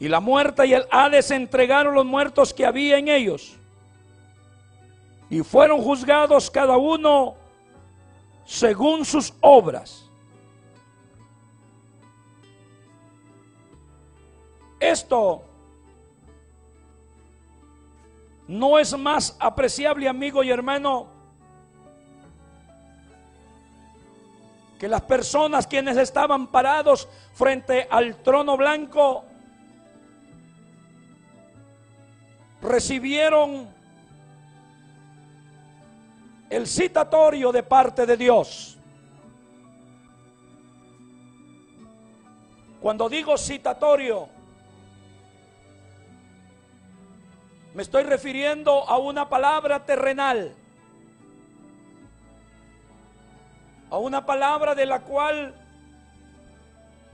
Y 0.00 0.08
la 0.08 0.20
muerta 0.20 0.64
y 0.64 0.72
el 0.72 0.86
Hades 0.90 1.30
entregaron 1.30 1.94
los 1.94 2.06
muertos 2.06 2.54
que 2.54 2.64
había 2.64 2.98
en 2.98 3.08
ellos. 3.08 3.56
Y 5.28 5.42
fueron 5.42 5.82
juzgados 5.82 6.50
cada 6.50 6.76
uno 6.76 7.36
según 8.46 9.04
sus 9.04 9.34
obras. 9.40 10.08
Esto 14.80 15.42
no 18.46 18.78
es 18.78 18.96
más 18.96 19.36
apreciable, 19.38 20.08
amigo 20.08 20.42
y 20.42 20.50
hermano, 20.50 21.17
que 24.78 24.88
las 24.88 25.02
personas 25.02 25.66
quienes 25.66 25.96
estaban 25.96 26.46
parados 26.46 27.08
frente 27.34 27.88
al 27.90 28.16
trono 28.22 28.56
blanco 28.56 29.24
recibieron 32.62 33.68
el 36.50 36.66
citatorio 36.66 37.52
de 37.52 37.62
parte 37.62 38.06
de 38.06 38.16
Dios. 38.16 38.78
Cuando 42.80 43.08
digo 43.08 43.36
citatorio, 43.36 44.28
me 47.74 47.82
estoy 47.82 48.04
refiriendo 48.04 48.88
a 48.88 48.98
una 48.98 49.28
palabra 49.28 49.84
terrenal, 49.84 50.54
a 53.90 53.98
una 53.98 54.24
palabra 54.24 54.74
de 54.74 54.86
la 54.86 55.00
cual 55.00 55.54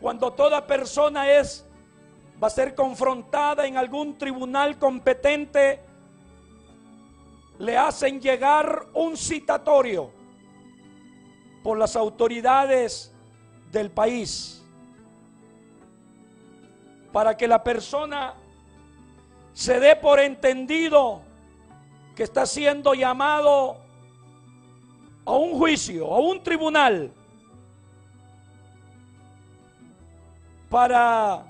cuando 0.00 0.32
toda 0.32 0.66
persona 0.66 1.30
es 1.30 1.64
va 2.42 2.48
a 2.48 2.50
ser 2.50 2.74
confrontada 2.74 3.66
en 3.66 3.76
algún 3.76 4.18
tribunal 4.18 4.78
competente, 4.78 5.80
le 7.58 7.78
hacen 7.78 8.20
llegar 8.20 8.86
un 8.92 9.16
citatorio 9.16 10.10
por 11.62 11.78
las 11.78 11.96
autoridades 11.96 13.12
del 13.70 13.90
país 13.90 14.62
para 17.12 17.36
que 17.36 17.46
la 17.46 17.62
persona 17.62 18.34
se 19.52 19.78
dé 19.78 19.94
por 19.94 20.18
entendido 20.18 21.22
que 22.16 22.24
está 22.24 22.44
siendo 22.44 22.92
llamado 22.94 23.84
a 25.24 25.32
un 25.32 25.58
juicio, 25.58 26.12
a 26.12 26.18
un 26.18 26.42
tribunal, 26.42 27.10
para 30.68 31.44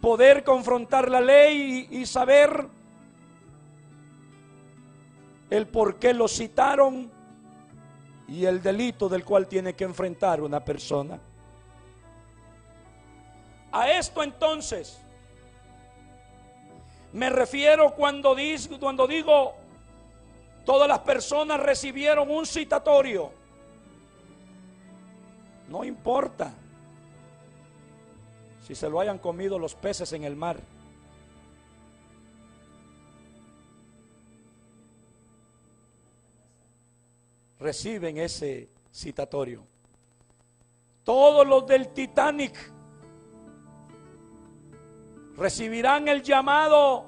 poder 0.00 0.44
confrontar 0.44 1.10
la 1.10 1.20
ley 1.20 1.88
y, 1.90 2.06
saber 2.06 2.66
el 5.50 5.66
por 5.66 5.96
qué 5.96 6.14
lo 6.14 6.28
citaron 6.28 7.10
y 8.28 8.44
el 8.44 8.62
delito 8.62 9.08
del 9.08 9.24
cual 9.24 9.46
tiene 9.46 9.74
que 9.74 9.84
enfrentar 9.84 10.40
una 10.40 10.64
persona. 10.64 11.18
A 13.72 13.90
esto 13.90 14.22
entonces 14.22 15.00
me 17.12 17.28
refiero 17.28 17.94
cuando, 17.94 18.36
cuando 18.78 19.06
digo 19.06 19.54
todas 20.64 20.88
las 20.88 21.00
personas 21.00 21.60
recibieron 21.60 22.30
un 22.30 22.46
citatorio. 22.46 23.30
No 25.68 25.84
importa 25.84 26.52
si 28.66 28.74
se 28.74 28.88
lo 28.88 29.00
hayan 29.00 29.18
comido 29.18 29.58
los 29.58 29.74
peces 29.74 30.12
en 30.12 30.24
el 30.24 30.36
mar. 30.36 30.60
Reciben 37.58 38.18
ese 38.18 38.68
citatorio. 38.92 39.62
Todos 41.04 41.46
los 41.46 41.66
del 41.66 41.88
Titanic 41.88 42.56
recibirán 45.36 46.08
el 46.08 46.22
llamado 46.22 47.04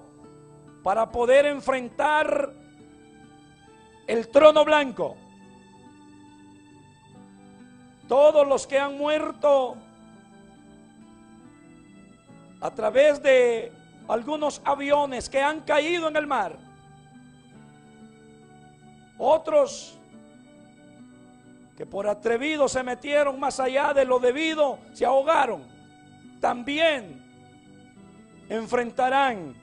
para 0.83 1.11
poder 1.11 1.47
enfrentar 1.47 2.62
el 4.07 4.29
trono 4.29 4.65
blanco. 4.65 5.17
Todos 8.09 8.47
los 8.47 8.67
que 8.67 8.79
han 8.79 8.99
muerto 8.99 9.77
a 12.61 12.71
través 12.71 13.23
de 13.23 13.73
algunos 14.09 14.61
aviones 14.65 15.29
que 15.29 15.41
han 15.41 15.61
caído 15.61 16.09
en 16.09 16.17
el 16.17 16.27
mar. 16.27 16.57
Otros 19.19 19.99
que 21.77 21.87
por 21.87 22.07
atrevidos 22.07 22.73
se 22.73 22.83
metieron 22.83 23.41
más 23.41 23.59
allá 23.59 23.95
de 23.95 24.05
lo 24.05 24.19
debido, 24.19 24.79
se 24.93 25.07
ahogaron. 25.07 25.63
También 26.41 27.23
enfrentarán 28.49 29.55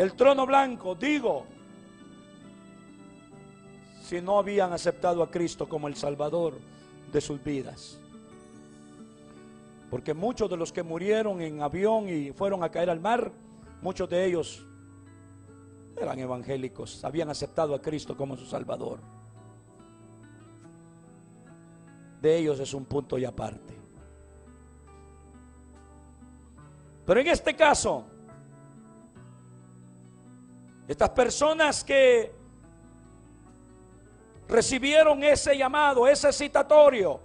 el 0.00 0.14
trono 0.14 0.46
blanco, 0.46 0.94
digo, 0.94 1.44
si 4.02 4.18
no 4.22 4.38
habían 4.38 4.72
aceptado 4.72 5.22
a 5.22 5.30
Cristo 5.30 5.68
como 5.68 5.88
el 5.88 5.94
Salvador 5.94 6.54
de 7.12 7.20
sus 7.20 7.44
vidas. 7.44 7.98
Porque 9.90 10.14
muchos 10.14 10.48
de 10.48 10.56
los 10.56 10.72
que 10.72 10.82
murieron 10.82 11.42
en 11.42 11.60
avión 11.60 12.08
y 12.08 12.32
fueron 12.32 12.64
a 12.64 12.70
caer 12.70 12.88
al 12.88 12.98
mar, 12.98 13.30
muchos 13.82 14.08
de 14.08 14.24
ellos 14.24 14.64
eran 16.00 16.18
evangélicos, 16.18 17.04
habían 17.04 17.28
aceptado 17.28 17.74
a 17.74 17.82
Cristo 17.82 18.16
como 18.16 18.38
su 18.38 18.46
Salvador. 18.46 19.00
De 22.22 22.38
ellos 22.38 22.58
es 22.58 22.72
un 22.72 22.86
punto 22.86 23.18
y 23.18 23.26
aparte. 23.26 23.74
Pero 27.04 27.20
en 27.20 27.26
este 27.26 27.54
caso, 27.54 28.06
estas 30.90 31.10
personas 31.10 31.84
que 31.84 32.32
recibieron 34.48 35.22
ese 35.22 35.56
llamado, 35.56 36.08
ese 36.08 36.32
citatorio, 36.32 37.20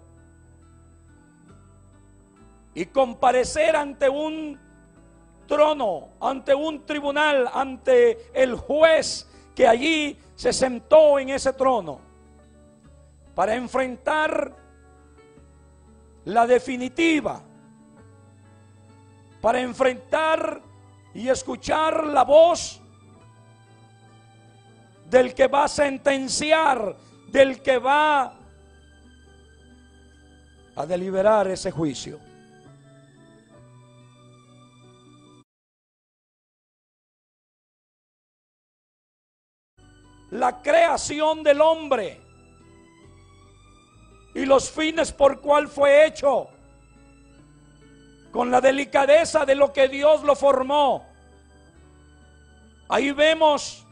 y 2.76 2.86
comparecer 2.86 3.76
ante 3.76 4.08
un 4.08 4.60
trono, 5.48 6.10
ante 6.22 6.54
un 6.54 6.86
tribunal, 6.86 7.50
ante 7.52 8.30
el 8.40 8.54
juez 8.56 9.28
que 9.56 9.68
allí 9.68 10.20
se 10.36 10.54
sentó 10.54 11.18
en 11.18 11.30
ese 11.30 11.52
trono 11.52 12.00
para 13.34 13.56
enfrentar 13.56 14.56
la 16.26 16.46
definitiva, 16.46 17.42
para 19.42 19.60
enfrentar 19.60 20.62
y 21.16 21.30
escuchar 21.30 22.04
la 22.04 22.24
voz 22.24 22.84
del 25.10 25.34
que 25.34 25.48
va 25.48 25.66
a 25.66 25.68
sentenciar, 25.68 26.96
del 27.28 27.62
que 27.62 27.78
va 27.78 28.34
a 30.76 30.86
deliberar 30.86 31.48
ese 31.48 31.72
juicio. 31.72 32.20
la 40.32 40.62
creación 40.62 41.44
del 41.44 41.62
hombre 41.62 42.20
y 44.34 44.46
los 44.46 44.70
fines 44.70 45.14
por 45.14 45.40
cual 45.40 45.70
fue 45.70 46.06
hecho, 46.06 46.50
con 48.32 48.52
la 48.52 48.60
delicadeza 48.60 49.46
de 49.46 49.56
lo 49.56 49.72
que 49.72 49.88
Dios 49.88 50.24
lo 50.24 50.36
formó. 50.36 51.08
Ahí 52.90 53.12
vemos 53.12 53.85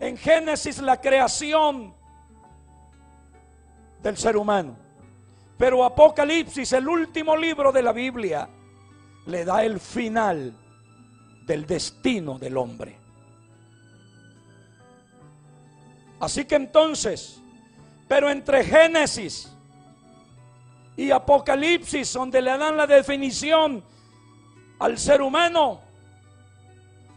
en 0.00 0.16
Génesis 0.16 0.80
la 0.80 1.00
creación 1.00 1.94
del 4.02 4.16
ser 4.16 4.36
humano. 4.36 4.76
Pero 5.58 5.84
Apocalipsis, 5.84 6.72
el 6.72 6.88
último 6.88 7.36
libro 7.36 7.72
de 7.72 7.82
la 7.82 7.92
Biblia, 7.92 8.48
le 9.26 9.44
da 9.44 9.64
el 9.64 9.80
final 9.80 10.54
del 11.46 11.66
destino 11.66 12.38
del 12.38 12.56
hombre. 12.56 12.98
Así 16.20 16.44
que 16.44 16.56
entonces, 16.56 17.40
pero 18.08 18.30
entre 18.30 18.64
Génesis 18.64 19.52
y 20.96 21.10
Apocalipsis, 21.10 22.12
donde 22.12 22.40
le 22.40 22.56
dan 22.56 22.76
la 22.76 22.86
definición 22.86 23.82
al 24.78 24.98
ser 24.98 25.22
humano, 25.22 25.80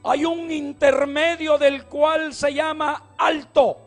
hay 0.04 0.26
un 0.26 0.52
intermedio 0.52 1.58
del 1.58 1.86
cual 1.86 2.34
se 2.34 2.54
llama 2.54 3.04
alto. 3.18 3.78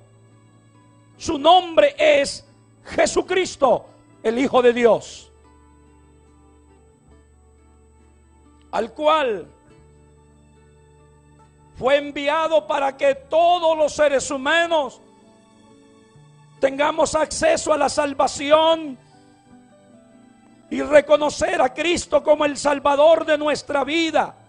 Su 1.16 1.38
nombre 1.38 1.94
es 1.98 2.44
Jesucristo, 2.84 3.86
el 4.22 4.38
Hijo 4.38 4.60
de 4.60 4.72
Dios. 4.72 5.30
Al 8.70 8.92
cual 8.92 9.46
fue 11.78 11.96
enviado 11.96 12.66
para 12.66 12.96
que 12.96 13.14
todos 13.14 13.76
los 13.76 13.92
seres 13.92 14.30
humanos 14.30 15.00
tengamos 16.60 17.14
acceso 17.14 17.72
a 17.72 17.78
la 17.78 17.88
salvación 17.88 18.98
y 20.70 20.80
reconocer 20.80 21.60
a 21.60 21.72
Cristo 21.74 22.22
como 22.22 22.44
el 22.44 22.56
Salvador 22.56 23.26
de 23.26 23.36
nuestra 23.36 23.84
vida. 23.84 24.41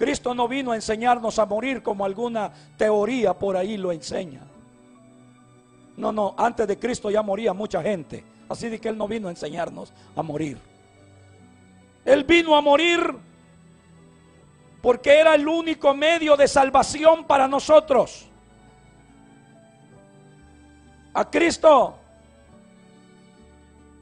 Cristo 0.00 0.34
no 0.34 0.48
vino 0.48 0.72
a 0.72 0.76
enseñarnos 0.76 1.38
a 1.38 1.44
morir 1.44 1.82
como 1.82 2.06
alguna 2.06 2.50
teoría 2.78 3.34
por 3.34 3.54
ahí 3.54 3.76
lo 3.76 3.92
enseña. 3.92 4.40
No, 5.98 6.10
no, 6.10 6.34
antes 6.38 6.66
de 6.66 6.78
Cristo 6.78 7.10
ya 7.10 7.22
moría 7.22 7.52
mucha 7.52 7.82
gente. 7.82 8.24
Así 8.48 8.70
de 8.70 8.80
que 8.80 8.88
Él 8.88 8.96
no 8.96 9.06
vino 9.06 9.28
a 9.28 9.30
enseñarnos 9.30 9.92
a 10.16 10.22
morir. 10.22 10.58
Él 12.06 12.24
vino 12.24 12.56
a 12.56 12.62
morir 12.62 13.14
porque 14.80 15.18
era 15.18 15.34
el 15.34 15.46
único 15.46 15.92
medio 15.92 16.34
de 16.34 16.48
salvación 16.48 17.26
para 17.26 17.46
nosotros. 17.46 18.24
A 21.12 21.28
Cristo 21.28 21.98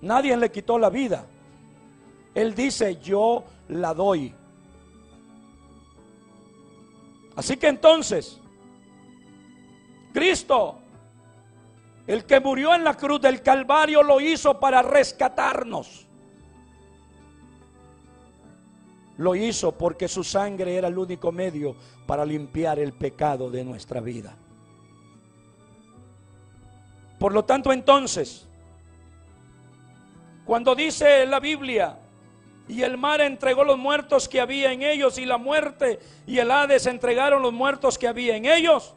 nadie 0.00 0.36
le 0.36 0.48
quitó 0.52 0.78
la 0.78 0.90
vida. 0.90 1.24
Él 2.36 2.54
dice, 2.54 3.00
yo 3.00 3.42
la 3.66 3.92
doy. 3.94 4.37
Así 7.38 7.56
que 7.56 7.68
entonces, 7.68 8.40
Cristo, 10.12 10.80
el 12.04 12.24
que 12.24 12.40
murió 12.40 12.74
en 12.74 12.82
la 12.82 12.94
cruz 12.94 13.20
del 13.20 13.44
Calvario, 13.44 14.02
lo 14.02 14.20
hizo 14.20 14.58
para 14.58 14.82
rescatarnos. 14.82 16.08
Lo 19.18 19.36
hizo 19.36 19.70
porque 19.70 20.08
su 20.08 20.24
sangre 20.24 20.74
era 20.74 20.88
el 20.88 20.98
único 20.98 21.30
medio 21.30 21.76
para 22.08 22.24
limpiar 22.24 22.80
el 22.80 22.92
pecado 22.92 23.48
de 23.52 23.64
nuestra 23.64 24.00
vida. 24.00 24.34
Por 27.20 27.32
lo 27.32 27.44
tanto, 27.44 27.72
entonces, 27.72 28.48
cuando 30.44 30.74
dice 30.74 31.24
la 31.24 31.38
Biblia, 31.38 32.00
y 32.68 32.82
el 32.82 32.98
mar 32.98 33.20
entregó 33.22 33.64
los 33.64 33.78
muertos 33.78 34.28
que 34.28 34.40
había 34.40 34.72
en 34.72 34.82
ellos, 34.82 35.18
y 35.18 35.24
la 35.24 35.38
muerte 35.38 35.98
y 36.26 36.38
el 36.38 36.50
Hades 36.50 36.86
entregaron 36.86 37.42
los 37.42 37.52
muertos 37.52 37.98
que 37.98 38.06
había 38.06 38.36
en 38.36 38.44
ellos, 38.44 38.94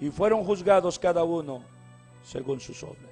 y 0.00 0.10
fueron 0.10 0.44
juzgados 0.44 0.98
cada 0.98 1.24
uno 1.24 1.62
según 2.24 2.60
sus 2.60 2.82
obras. 2.82 3.10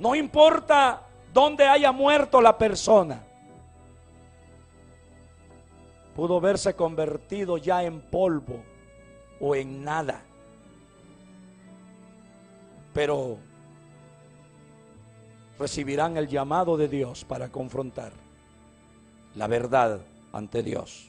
No 0.00 0.14
importa 0.14 1.02
dónde 1.32 1.66
haya 1.66 1.92
muerto 1.92 2.40
la 2.40 2.58
persona, 2.58 3.22
pudo 6.16 6.40
verse 6.40 6.74
convertido 6.74 7.56
ya 7.56 7.84
en 7.84 8.00
polvo 8.00 8.62
o 9.38 9.54
en 9.54 9.84
nada. 9.84 10.22
Pero 12.92 13.38
recibirán 15.60 16.16
el 16.16 16.26
llamado 16.26 16.76
de 16.76 16.88
Dios 16.88 17.24
para 17.24 17.52
confrontar 17.52 18.12
la 19.36 19.46
verdad 19.46 20.00
ante 20.32 20.62
Dios. 20.62 21.08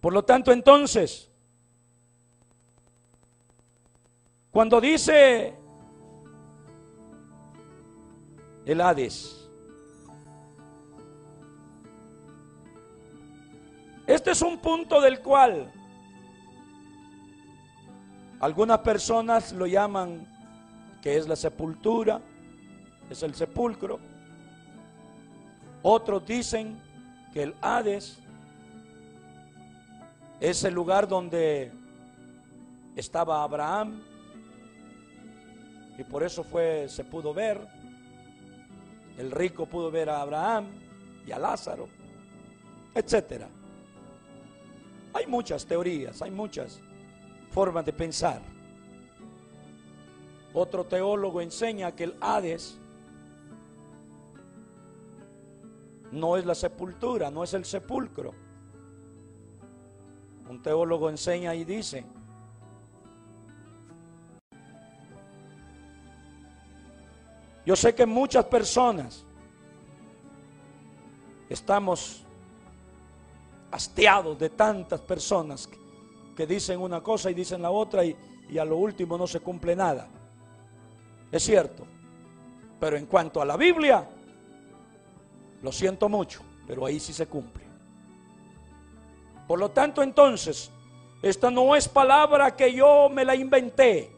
Por 0.00 0.12
lo 0.12 0.24
tanto, 0.24 0.52
entonces, 0.52 1.28
cuando 4.50 4.80
dice 4.80 5.54
el 8.64 8.80
Hades, 8.80 9.36
Este 14.06 14.30
es 14.30 14.40
un 14.40 14.58
punto 14.58 15.00
del 15.00 15.20
cual 15.20 15.72
algunas 18.38 18.78
personas 18.78 19.52
lo 19.52 19.66
llaman 19.66 20.28
que 21.02 21.16
es 21.16 21.26
la 21.26 21.34
sepultura, 21.34 22.20
es 23.10 23.22
el 23.22 23.34
sepulcro. 23.34 23.98
Otros 25.82 26.26
dicen 26.26 26.78
que 27.32 27.44
el 27.44 27.54
Hades 27.60 28.18
es 30.40 30.64
el 30.64 30.74
lugar 30.74 31.08
donde 31.08 31.70
estaba 32.96 33.42
Abraham 33.42 34.02
y 35.98 36.04
por 36.04 36.22
eso 36.22 36.44
fue 36.44 36.88
se 36.88 37.04
pudo 37.04 37.32
ver. 37.32 37.60
El 39.16 39.30
rico 39.30 39.66
pudo 39.66 39.90
ver 39.90 40.10
a 40.10 40.20
Abraham 40.20 40.66
y 41.26 41.32
a 41.32 41.38
Lázaro, 41.38 41.88
etcétera. 42.94 43.48
Hay 45.14 45.26
muchas 45.26 45.64
teorías, 45.64 46.20
hay 46.20 46.30
muchas 46.30 46.80
formas 47.50 47.86
de 47.86 47.92
pensar. 47.94 48.42
Otro 50.52 50.84
teólogo 50.84 51.40
enseña 51.40 51.92
que 51.92 52.04
el 52.04 52.16
Hades 52.20 52.78
no 56.12 56.36
es 56.36 56.46
la 56.46 56.54
sepultura, 56.54 57.30
no 57.30 57.44
es 57.44 57.54
el 57.54 57.64
sepulcro. 57.64 58.32
Un 60.48 60.62
teólogo 60.62 61.10
enseña 61.10 61.54
y 61.54 61.64
dice, 61.64 62.04
yo 67.64 67.74
sé 67.74 67.94
que 67.94 68.06
muchas 68.06 68.44
personas 68.44 69.24
estamos 71.48 72.22
hastiados 73.70 74.38
de 74.38 74.50
tantas 74.50 75.00
personas 75.00 75.68
que, 76.36 76.46
dicen 76.46 76.80
una 76.80 77.02
cosa 77.02 77.30
y 77.30 77.34
dicen 77.34 77.62
la 77.62 77.70
otra 77.70 78.04
y, 78.04 78.14
y 78.50 78.58
a 78.58 78.64
lo 78.64 78.76
último 78.76 79.16
no 79.16 79.26
se 79.26 79.40
cumple 79.40 79.74
nada. 79.74 80.06
Es 81.32 81.42
cierto. 81.42 81.84
Pero 82.78 82.96
en 82.96 83.06
cuanto 83.06 83.40
a 83.40 83.44
la 83.44 83.56
Biblia, 83.56 84.06
lo 85.62 85.72
siento 85.72 86.08
mucho, 86.08 86.42
pero 86.66 86.86
ahí 86.86 87.00
sí 87.00 87.12
se 87.12 87.26
cumple. 87.26 87.64
Por 89.46 89.58
lo 89.58 89.70
tanto, 89.70 90.02
entonces, 90.02 90.70
esta 91.22 91.50
no 91.50 91.76
es 91.76 91.88
palabra 91.88 92.56
que 92.56 92.72
yo 92.72 93.08
me 93.08 93.24
la 93.24 93.34
inventé. 93.34 94.10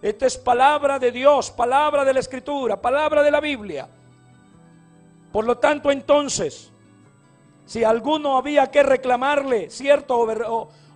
Esta 0.00 0.26
es 0.26 0.36
palabra 0.36 0.98
de 0.98 1.12
Dios, 1.12 1.50
palabra 1.50 2.04
de 2.04 2.12
la 2.14 2.20
Escritura, 2.20 2.80
palabra 2.80 3.22
de 3.22 3.30
la 3.30 3.40
Biblia. 3.40 3.88
Por 5.32 5.44
lo 5.44 5.58
tanto, 5.58 5.90
entonces, 5.90 6.70
si 7.66 7.84
alguno 7.84 8.36
había 8.36 8.70
que 8.70 8.82
reclamarle, 8.82 9.70
cierto 9.70 10.26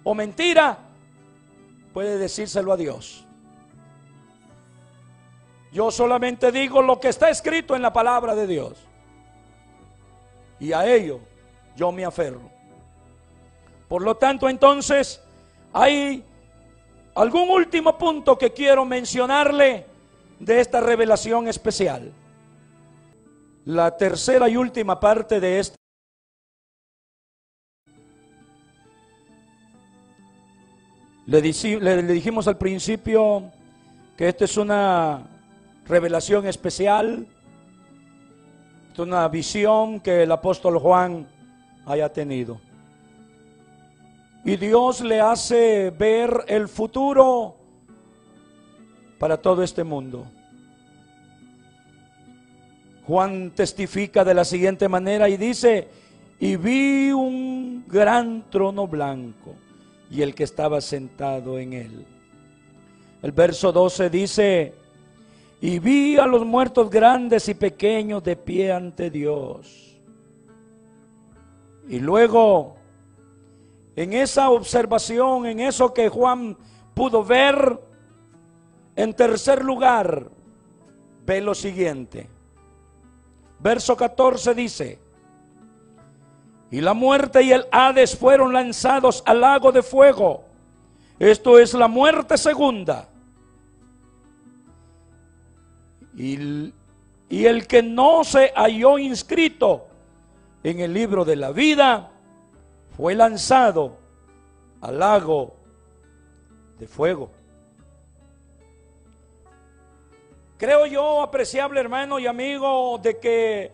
o, 0.04 0.14
mentira, 0.14 0.78
puede 1.92 2.18
decírselo 2.18 2.72
a 2.72 2.76
Dios. 2.76 3.24
Yo 5.72 5.90
solamente 5.90 6.52
digo 6.52 6.82
lo 6.82 7.00
que 7.00 7.08
está 7.08 7.30
escrito 7.30 7.74
en 7.74 7.82
la 7.82 7.92
palabra 7.92 8.34
de 8.34 8.46
Dios. 8.46 8.87
Y 10.60 10.72
a 10.72 10.86
ello 10.86 11.20
yo 11.76 11.92
me 11.92 12.04
aferro. 12.04 12.50
Por 13.88 14.02
lo 14.02 14.16
tanto, 14.16 14.48
entonces, 14.48 15.20
hay 15.72 16.24
algún 17.14 17.48
último 17.50 17.96
punto 17.96 18.36
que 18.36 18.52
quiero 18.52 18.84
mencionarle 18.84 19.86
de 20.38 20.60
esta 20.60 20.80
revelación 20.80 21.48
especial. 21.48 22.12
La 23.64 23.96
tercera 23.96 24.48
y 24.48 24.56
última 24.56 24.98
parte 24.98 25.40
de 25.40 25.60
esta 25.60 25.78
Le, 31.28 31.42
dijimos 31.42 32.48
al 32.48 32.56
principio 32.56 33.52
que 34.16 34.28
esta 34.30 34.46
es 34.46 34.56
una 34.56 35.28
revelación 35.86 36.46
especial, 36.46 37.26
es 38.98 39.06
una 39.06 39.28
visión 39.28 40.00
que 40.00 40.24
el 40.24 40.32
apóstol 40.32 40.76
Juan 40.76 41.24
haya 41.86 42.12
tenido. 42.12 42.60
Y 44.44 44.56
Dios 44.56 45.02
le 45.02 45.20
hace 45.20 45.90
ver 45.90 46.44
el 46.48 46.66
futuro 46.66 47.54
para 49.20 49.36
todo 49.36 49.62
este 49.62 49.84
mundo. 49.84 50.26
Juan 53.06 53.52
testifica 53.54 54.24
de 54.24 54.34
la 54.34 54.44
siguiente 54.44 54.88
manera 54.88 55.28
y 55.28 55.36
dice, 55.36 55.86
y 56.40 56.56
vi 56.56 57.12
un 57.12 57.84
gran 57.86 58.50
trono 58.50 58.88
blanco 58.88 59.54
y 60.10 60.22
el 60.22 60.34
que 60.34 60.42
estaba 60.42 60.80
sentado 60.80 61.56
en 61.60 61.72
él. 61.72 62.04
El 63.22 63.30
verso 63.30 63.70
12 63.70 64.10
dice, 64.10 64.74
y 65.60 65.78
vi 65.78 66.16
a 66.16 66.26
los 66.26 66.44
muertos 66.44 66.88
grandes 66.88 67.48
y 67.48 67.54
pequeños 67.54 68.22
de 68.22 68.36
pie 68.36 68.72
ante 68.72 69.10
Dios. 69.10 69.96
Y 71.88 71.98
luego, 71.98 72.76
en 73.96 74.12
esa 74.12 74.50
observación, 74.50 75.46
en 75.46 75.60
eso 75.60 75.92
que 75.92 76.08
Juan 76.08 76.56
pudo 76.94 77.24
ver, 77.24 77.80
en 78.94 79.14
tercer 79.14 79.64
lugar, 79.64 80.28
ve 81.24 81.40
lo 81.40 81.54
siguiente. 81.54 82.28
Verso 83.58 83.96
14 83.96 84.54
dice, 84.54 84.98
y 86.70 86.80
la 86.80 86.94
muerte 86.94 87.42
y 87.42 87.50
el 87.50 87.66
Hades 87.72 88.16
fueron 88.16 88.52
lanzados 88.52 89.22
al 89.26 89.40
lago 89.40 89.72
de 89.72 89.82
fuego. 89.82 90.44
Esto 91.18 91.58
es 91.58 91.74
la 91.74 91.88
muerte 91.88 92.36
segunda. 92.36 93.08
Y, 96.18 96.72
y 97.28 97.46
el 97.46 97.66
que 97.66 97.82
no 97.82 98.24
se 98.24 98.52
halló 98.56 98.98
inscrito 98.98 99.86
en 100.62 100.80
el 100.80 100.92
libro 100.92 101.24
de 101.24 101.36
la 101.36 101.52
vida 101.52 102.10
fue 102.96 103.14
lanzado 103.14 103.96
al 104.80 104.98
lago 104.98 105.54
de 106.78 106.86
fuego. 106.88 107.30
Creo 110.58 110.86
yo, 110.86 111.22
apreciable 111.22 111.78
hermano 111.78 112.18
y 112.18 112.26
amigo, 112.26 112.98
de 113.00 113.18
que 113.20 113.72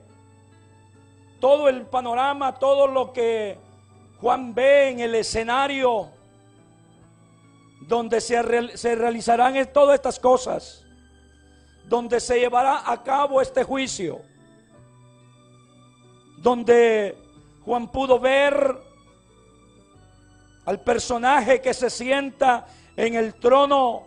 todo 1.40 1.68
el 1.68 1.86
panorama, 1.86 2.58
todo 2.58 2.86
lo 2.86 3.12
que 3.12 3.56
Juan 4.20 4.54
ve 4.54 4.90
en 4.90 5.00
el 5.00 5.14
escenario 5.14 6.10
donde 7.80 8.20
se, 8.20 8.42
realizarán 8.42 9.54
todas 9.72 9.94
estas 9.94 10.18
cosas, 10.18 10.83
donde 11.86 12.20
se 12.20 12.38
llevará 12.38 12.90
a 12.90 13.02
cabo 13.02 13.40
este 13.40 13.62
juicio, 13.62 14.20
donde 16.38 17.16
Juan 17.64 17.90
pudo 17.90 18.18
ver 18.18 18.76
al 20.64 20.80
personaje 20.80 21.60
que 21.60 21.74
se 21.74 21.90
sienta 21.90 22.66
en 22.96 23.14
el 23.14 23.34
trono 23.34 24.06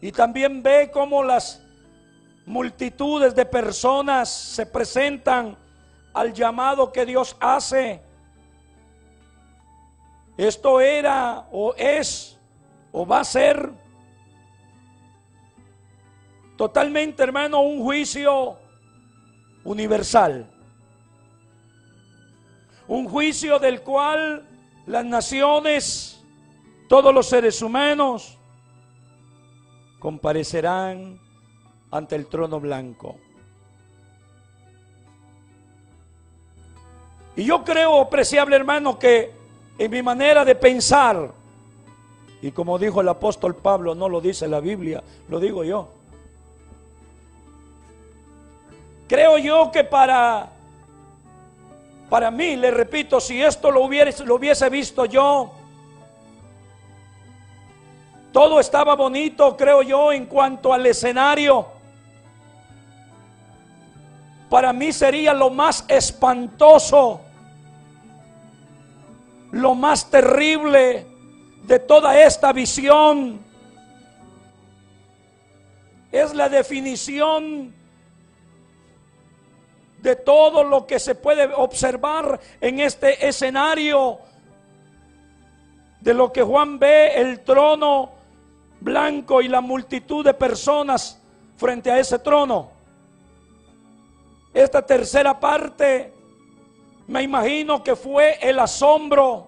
y 0.00 0.10
también 0.12 0.62
ve 0.62 0.90
cómo 0.92 1.22
las 1.22 1.62
multitudes 2.44 3.34
de 3.34 3.44
personas 3.46 4.28
se 4.28 4.66
presentan 4.66 5.56
al 6.12 6.32
llamado 6.32 6.92
que 6.92 7.06
Dios 7.06 7.36
hace. 7.40 8.02
Esto 10.36 10.80
era 10.80 11.46
o 11.52 11.74
es 11.76 12.36
o 12.90 13.06
va 13.06 13.20
a 13.20 13.24
ser 13.24 13.70
totalmente, 16.62 17.24
hermano, 17.24 17.60
un 17.60 17.82
juicio 17.82 18.56
universal. 19.64 20.46
Un 22.86 23.08
juicio 23.08 23.58
del 23.58 23.82
cual 23.82 24.46
las 24.86 25.04
naciones, 25.04 26.22
todos 26.88 27.12
los 27.12 27.26
seres 27.26 27.60
humanos, 27.62 28.38
comparecerán 29.98 31.18
ante 31.90 32.14
el 32.14 32.28
trono 32.28 32.60
blanco. 32.60 33.16
Y 37.34 37.42
yo 37.42 37.64
creo, 37.64 38.02
apreciable 38.02 38.54
hermano, 38.54 39.00
que 39.00 39.32
en 39.78 39.90
mi 39.90 40.00
manera 40.00 40.44
de 40.44 40.54
pensar, 40.54 41.32
y 42.40 42.52
como 42.52 42.78
dijo 42.78 43.00
el 43.00 43.08
apóstol 43.08 43.56
Pablo, 43.56 43.96
no 43.96 44.08
lo 44.08 44.20
dice 44.20 44.46
la 44.46 44.60
Biblia, 44.60 45.02
lo 45.28 45.40
digo 45.40 45.64
yo. 45.64 46.01
Creo 49.12 49.36
yo 49.36 49.70
que 49.70 49.84
para, 49.84 50.48
para 52.08 52.30
mí, 52.30 52.56
le 52.56 52.70
repito, 52.70 53.20
si 53.20 53.42
esto 53.42 53.70
lo 53.70 53.82
hubiese, 53.82 54.24
lo 54.24 54.36
hubiese 54.36 54.70
visto 54.70 55.04
yo, 55.04 55.52
todo 58.32 58.58
estaba 58.58 58.94
bonito, 58.94 59.54
creo 59.54 59.82
yo, 59.82 60.12
en 60.12 60.24
cuanto 60.24 60.72
al 60.72 60.86
escenario 60.86 61.66
para 64.48 64.72
mí 64.72 64.94
sería 64.94 65.34
lo 65.34 65.50
más 65.50 65.84
espantoso, 65.88 67.20
lo 69.50 69.74
más 69.74 70.08
terrible 70.10 71.06
de 71.64 71.78
toda 71.80 72.18
esta 72.18 72.50
visión. 72.54 73.40
Es 76.10 76.32
la 76.32 76.48
definición 76.48 77.81
de 80.02 80.16
todo 80.16 80.64
lo 80.64 80.86
que 80.86 80.98
se 80.98 81.14
puede 81.14 81.44
observar 81.54 82.40
en 82.60 82.80
este 82.80 83.26
escenario, 83.26 84.18
de 86.00 86.12
lo 86.12 86.32
que 86.32 86.42
Juan 86.42 86.80
ve, 86.80 87.20
el 87.20 87.40
trono 87.40 88.10
blanco 88.80 89.40
y 89.40 89.46
la 89.46 89.60
multitud 89.60 90.24
de 90.24 90.34
personas 90.34 91.20
frente 91.56 91.90
a 91.90 92.00
ese 92.00 92.18
trono. 92.18 92.70
Esta 94.52 94.84
tercera 94.84 95.38
parte, 95.38 96.12
me 97.06 97.22
imagino 97.22 97.84
que 97.84 97.94
fue 97.94 98.38
el 98.42 98.58
asombro 98.58 99.46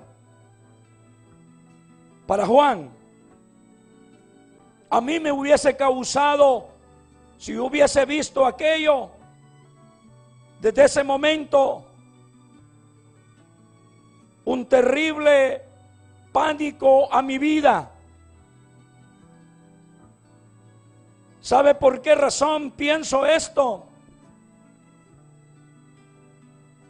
para 2.29 2.47
Juan. 2.47 2.91
A 4.89 5.01
mí 5.01 5.19
me 5.19 5.33
hubiese 5.33 5.77
causado, 5.77 6.69
si 7.39 7.57
hubiese 7.59 8.05
visto 8.05 8.47
aquello, 8.47 9.11
desde 10.65 10.85
ese 10.85 11.05
momento, 11.05 11.85
un 14.47 14.65
terrible 14.65 15.63
pánico 16.33 17.13
a 17.13 17.21
mi 17.21 17.37
vida. 17.37 17.91
¿Sabe 21.43 21.75
por 21.75 22.01
qué 22.01 22.15
razón 22.15 22.71
pienso 22.71 23.27
esto? 23.27 23.89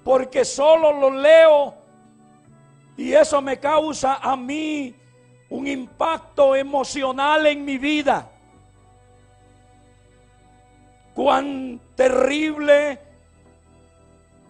porque 0.05 0.45
solo 0.45 0.93
lo 0.93 1.11
leo 1.11 1.75
y 2.95 3.15
eso 3.15 3.41
me 3.41 3.59
causa 3.59 4.17
a 4.17 4.37
mí 4.37 4.95
un 5.49 5.67
impacto 5.67 6.55
emocional 6.55 7.47
en 7.47 7.65
mi 7.65 7.79
vida. 7.79 8.31
Cuán 11.15 11.81
terrible 11.95 13.01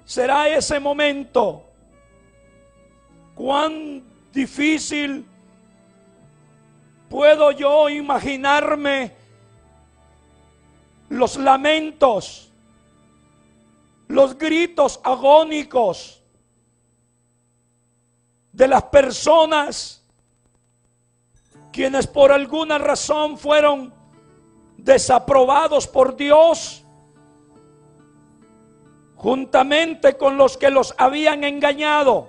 será 0.05 0.49
ese 0.49 0.79
momento. 0.81 1.65
Cuán 3.35 4.03
difícil 4.33 5.27
puedo 7.09 7.51
yo 7.53 7.89
imaginarme 7.89 9.13
los 11.09 11.37
lamentos 11.37 12.45
los 14.09 14.37
gritos 14.37 15.01
agónicos 15.03 16.21
de 18.53 18.69
las 18.69 18.85
personas 18.85 20.03
quienes 21.73 22.07
por 22.07 22.31
alguna 22.31 22.79
razón 22.79 23.37
fueron 23.37 23.93
desaprobados 24.77 25.89
por 25.89 26.15
Dios, 26.15 26.84
juntamente 29.25 30.19
con 30.19 30.37
los 30.37 30.59
que 30.59 30.69
los 30.69 30.95
habían 30.99 31.45
engañado. 31.45 32.29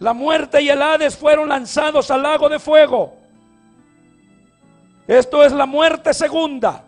La 0.00 0.14
muerte 0.14 0.60
y 0.62 0.68
el 0.68 0.82
Hades 0.82 1.16
fueron 1.16 1.48
lanzados 1.48 2.10
al 2.10 2.24
lago 2.24 2.48
de 2.48 2.58
fuego. 2.58 3.14
Esto 5.06 5.44
es 5.44 5.52
la 5.52 5.64
muerte 5.64 6.12
segunda. 6.12 6.82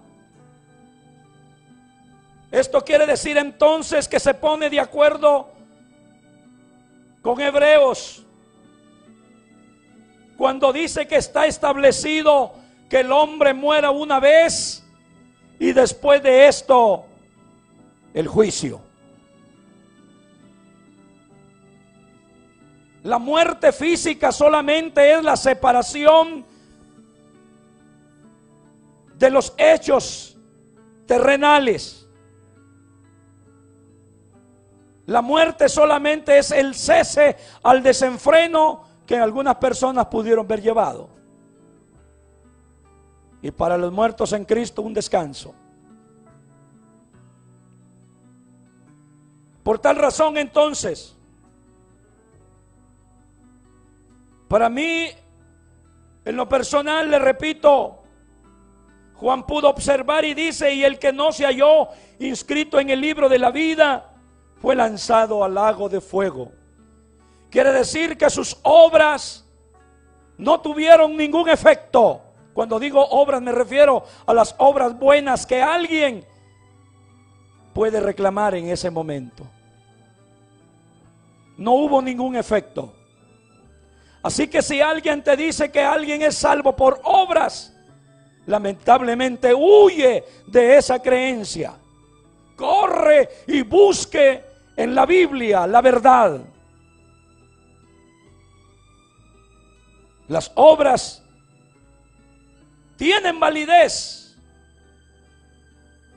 Esto 2.50 2.84
quiere 2.84 3.06
decir 3.06 3.38
entonces 3.38 4.08
que 4.08 4.18
se 4.18 4.34
pone 4.34 4.68
de 4.68 4.80
acuerdo 4.80 5.48
con 7.22 7.40
Hebreos 7.40 8.26
cuando 10.36 10.72
dice 10.72 11.06
que 11.06 11.18
está 11.18 11.46
establecido 11.46 12.52
que 12.90 12.98
el 12.98 13.12
hombre 13.12 13.54
muera 13.54 13.92
una 13.92 14.18
vez 14.18 14.84
y 15.60 15.70
después 15.70 16.20
de 16.20 16.48
esto 16.48 17.04
el 18.14 18.28
juicio. 18.28 18.80
La 23.04 23.18
muerte 23.18 23.72
física 23.72 24.32
solamente 24.32 25.14
es 25.14 25.22
la 25.22 25.36
separación 25.36 26.44
de 29.14 29.30
los 29.30 29.54
hechos 29.56 30.36
terrenales. 31.06 32.06
La 35.06 35.22
muerte 35.22 35.68
solamente 35.68 36.38
es 36.38 36.50
el 36.50 36.74
cese 36.74 37.36
al 37.62 37.82
desenfreno 37.82 38.84
que 39.06 39.16
algunas 39.16 39.56
personas 39.56 40.06
pudieron 40.06 40.46
ver 40.46 40.60
llevado. 40.60 41.08
Y 43.40 43.50
para 43.50 43.78
los 43.78 43.90
muertos 43.90 44.32
en 44.34 44.44
Cristo 44.44 44.82
un 44.82 44.92
descanso. 44.92 45.54
Por 49.68 49.78
tal 49.80 49.96
razón 49.96 50.38
entonces, 50.38 51.14
para 54.48 54.70
mí, 54.70 55.08
en 56.24 56.36
lo 56.36 56.48
personal, 56.48 57.10
le 57.10 57.18
repito, 57.18 57.98
Juan 59.16 59.44
pudo 59.44 59.68
observar 59.68 60.24
y 60.24 60.32
dice, 60.32 60.72
y 60.72 60.84
el 60.84 60.98
que 60.98 61.12
no 61.12 61.32
se 61.32 61.44
halló 61.44 61.88
inscrito 62.18 62.80
en 62.80 62.88
el 62.88 62.98
libro 62.98 63.28
de 63.28 63.38
la 63.38 63.50
vida 63.50 64.10
fue 64.56 64.74
lanzado 64.74 65.44
al 65.44 65.52
lago 65.52 65.90
de 65.90 66.00
fuego. 66.00 66.50
Quiere 67.50 67.70
decir 67.70 68.16
que 68.16 68.30
sus 68.30 68.56
obras 68.62 69.44
no 70.38 70.62
tuvieron 70.62 71.14
ningún 71.14 71.46
efecto. 71.50 72.22
Cuando 72.54 72.80
digo 72.80 73.06
obras 73.06 73.42
me 73.42 73.52
refiero 73.52 74.02
a 74.24 74.32
las 74.32 74.54
obras 74.56 74.98
buenas 74.98 75.44
que 75.44 75.60
alguien 75.60 76.24
puede 77.74 78.00
reclamar 78.00 78.54
en 78.54 78.70
ese 78.70 78.90
momento. 78.90 79.44
No 81.58 81.72
hubo 81.72 82.00
ningún 82.00 82.36
efecto. 82.36 82.94
Así 84.22 84.48
que 84.48 84.62
si 84.62 84.80
alguien 84.80 85.22
te 85.22 85.36
dice 85.36 85.70
que 85.70 85.80
alguien 85.80 86.22
es 86.22 86.36
salvo 86.36 86.74
por 86.74 87.00
obras, 87.04 87.74
lamentablemente 88.46 89.52
huye 89.54 90.24
de 90.46 90.76
esa 90.76 91.00
creencia. 91.00 91.74
Corre 92.56 93.28
y 93.46 93.62
busque 93.62 94.44
en 94.76 94.94
la 94.94 95.04
Biblia 95.04 95.66
la 95.66 95.80
verdad. 95.80 96.40
Las 100.28 100.52
obras 100.54 101.22
tienen 102.96 103.40
validez, 103.40 104.36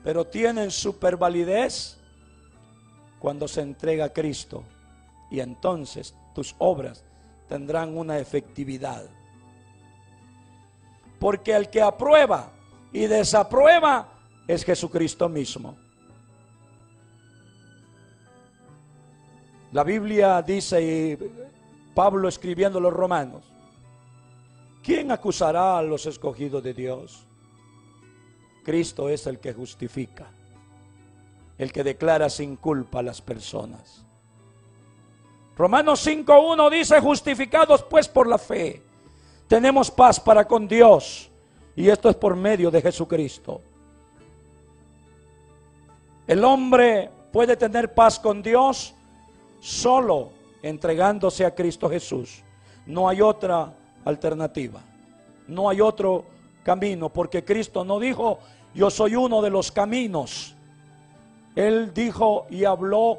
pero 0.04 0.26
tienen 0.26 0.70
supervalidez 0.70 1.96
cuando 3.18 3.48
se 3.48 3.62
entrega 3.62 4.06
a 4.06 4.12
Cristo. 4.12 4.64
Y 5.32 5.40
entonces 5.40 6.14
tus 6.34 6.54
obras 6.58 7.02
tendrán 7.48 7.96
una 7.96 8.18
efectividad. 8.18 9.06
Porque 11.18 11.56
el 11.56 11.70
que 11.70 11.80
aprueba 11.80 12.52
y 12.92 13.06
desaprueba 13.06 14.08
es 14.46 14.62
Jesucristo 14.62 15.30
mismo. 15.30 15.74
La 19.72 19.82
Biblia 19.82 20.42
dice, 20.42 20.82
y 20.82 21.18
Pablo 21.94 22.28
escribiendo 22.28 22.78
a 22.78 22.82
los 22.82 22.92
romanos, 22.92 23.42
¿quién 24.82 25.10
acusará 25.10 25.78
a 25.78 25.82
los 25.82 26.04
escogidos 26.04 26.62
de 26.62 26.74
Dios? 26.74 27.26
Cristo 28.62 29.08
es 29.08 29.26
el 29.26 29.38
que 29.38 29.54
justifica, 29.54 30.26
el 31.56 31.72
que 31.72 31.82
declara 31.82 32.28
sin 32.28 32.56
culpa 32.56 32.98
a 32.98 33.02
las 33.02 33.22
personas. 33.22 34.01
Romanos 35.56 36.06
5.1 36.06 36.70
dice, 36.70 37.00
justificados 37.00 37.82
pues 37.82 38.08
por 38.08 38.26
la 38.26 38.38
fe 38.38 38.82
tenemos 39.52 39.90
paz 39.90 40.18
para 40.18 40.46
con 40.46 40.66
Dios. 40.66 41.28
Y 41.76 41.88
esto 41.88 42.08
es 42.08 42.16
por 42.16 42.36
medio 42.36 42.70
de 42.70 42.80
Jesucristo. 42.80 43.60
El 46.26 46.42
hombre 46.44 47.10
puede 47.30 47.56
tener 47.56 47.92
paz 47.92 48.18
con 48.18 48.42
Dios 48.42 48.94
solo 49.60 50.30
entregándose 50.62 51.44
a 51.44 51.54
Cristo 51.54 51.90
Jesús. 51.90 52.42
No 52.86 53.08
hay 53.08 53.20
otra 53.20 53.74
alternativa. 54.04 54.80
No 55.48 55.68
hay 55.68 55.80
otro 55.80 56.24
camino, 56.62 57.08
porque 57.10 57.44
Cristo 57.44 57.84
no 57.84 57.98
dijo, 57.98 58.38
yo 58.74 58.90
soy 58.90 59.16
uno 59.16 59.42
de 59.42 59.50
los 59.50 59.70
caminos. 59.70 60.54
Él 61.54 61.92
dijo 61.92 62.46
y 62.48 62.64
habló 62.64 63.18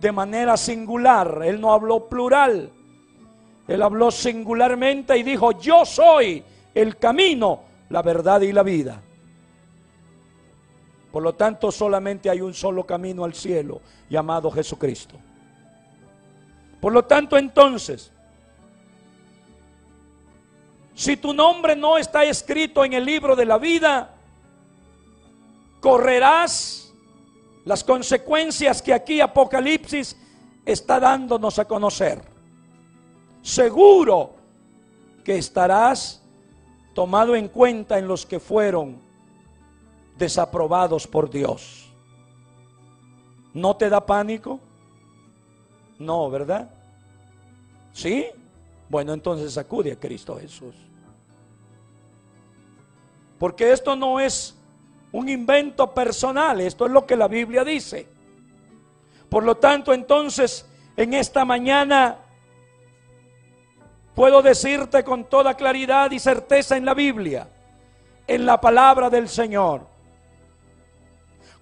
de 0.00 0.12
manera 0.12 0.56
singular, 0.56 1.42
él 1.44 1.60
no 1.60 1.72
habló 1.72 2.08
plural. 2.08 2.70
Él 3.68 3.82
habló 3.82 4.10
singularmente 4.10 5.16
y 5.16 5.22
dijo, 5.22 5.52
yo 5.52 5.84
soy 5.84 6.42
el 6.74 6.96
camino, 6.96 7.60
la 7.90 8.02
verdad 8.02 8.40
y 8.40 8.52
la 8.52 8.62
vida. 8.62 9.00
Por 11.12 11.22
lo 11.22 11.34
tanto, 11.34 11.70
solamente 11.70 12.30
hay 12.30 12.40
un 12.40 12.54
solo 12.54 12.84
camino 12.84 13.24
al 13.24 13.34
cielo, 13.34 13.80
llamado 14.08 14.50
Jesucristo. 14.50 15.16
Por 16.80 16.92
lo 16.92 17.04
tanto, 17.04 17.36
entonces, 17.36 18.10
si 20.94 21.16
tu 21.16 21.34
nombre 21.34 21.76
no 21.76 21.98
está 21.98 22.24
escrito 22.24 22.84
en 22.84 22.94
el 22.94 23.04
libro 23.04 23.36
de 23.36 23.44
la 23.44 23.58
vida, 23.58 24.14
correrás 25.80 26.89
las 27.70 27.84
consecuencias 27.84 28.82
que 28.82 28.92
aquí 28.92 29.20
Apocalipsis 29.20 30.16
está 30.66 30.98
dándonos 30.98 31.56
a 31.60 31.66
conocer 31.66 32.20
seguro 33.42 34.34
que 35.22 35.38
estarás 35.38 36.20
tomado 36.96 37.36
en 37.36 37.46
cuenta 37.46 37.96
en 37.96 38.08
los 38.08 38.26
que 38.26 38.40
fueron 38.40 38.98
desaprobados 40.18 41.06
por 41.06 41.30
Dios. 41.30 41.88
¿No 43.54 43.76
te 43.76 43.88
da 43.88 44.04
pánico? 44.04 44.58
No, 45.96 46.28
¿verdad? 46.28 46.68
¿Sí? 47.92 48.26
Bueno, 48.88 49.12
entonces 49.12 49.56
acude 49.56 49.92
a 49.92 49.96
Cristo 49.96 50.36
Jesús. 50.40 50.74
Porque 53.38 53.70
esto 53.70 53.94
no 53.94 54.18
es 54.18 54.59
un 55.12 55.28
invento 55.28 55.92
personal, 55.92 56.60
esto 56.60 56.86
es 56.86 56.92
lo 56.92 57.06
que 57.06 57.16
la 57.16 57.28
Biblia 57.28 57.64
dice. 57.64 58.06
Por 59.28 59.44
lo 59.44 59.56
tanto, 59.56 59.92
entonces, 59.92 60.66
en 60.96 61.14
esta 61.14 61.44
mañana 61.44 62.18
Puedo 64.14 64.42
decirte 64.42 65.04
con 65.04 65.24
toda 65.24 65.54
claridad 65.54 66.10
y 66.10 66.18
certeza 66.18 66.76
en 66.76 66.84
la 66.84 66.92
Biblia, 66.92 67.48
en 68.26 68.44
la 68.44 68.60
palabra 68.60 69.08
del 69.08 69.30
Señor. 69.30 69.86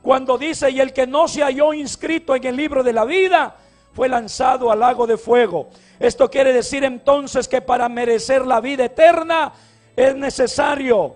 Cuando 0.02 0.38
dice, 0.38 0.68
y 0.70 0.80
el 0.80 0.92
que 0.92 1.06
no 1.06 1.28
se 1.28 1.42
halló 1.42 1.72
inscrito 1.72 2.34
en 2.34 2.44
el 2.44 2.56
libro 2.56 2.82
de 2.82 2.92
la 2.92 3.04
vida, 3.04 3.54
fue 3.92 4.08
lanzado 4.08 4.72
al 4.72 4.80
lago 4.80 5.06
de 5.06 5.18
fuego. 5.18 5.68
Esto 6.00 6.30
quiere 6.30 6.52
decir 6.52 6.84
entonces 6.84 7.46
que 7.46 7.60
para 7.60 7.88
merecer 7.88 8.46
la 8.46 8.60
vida 8.60 8.86
eterna 8.86 9.52
es 9.94 10.16
necesario 10.16 11.14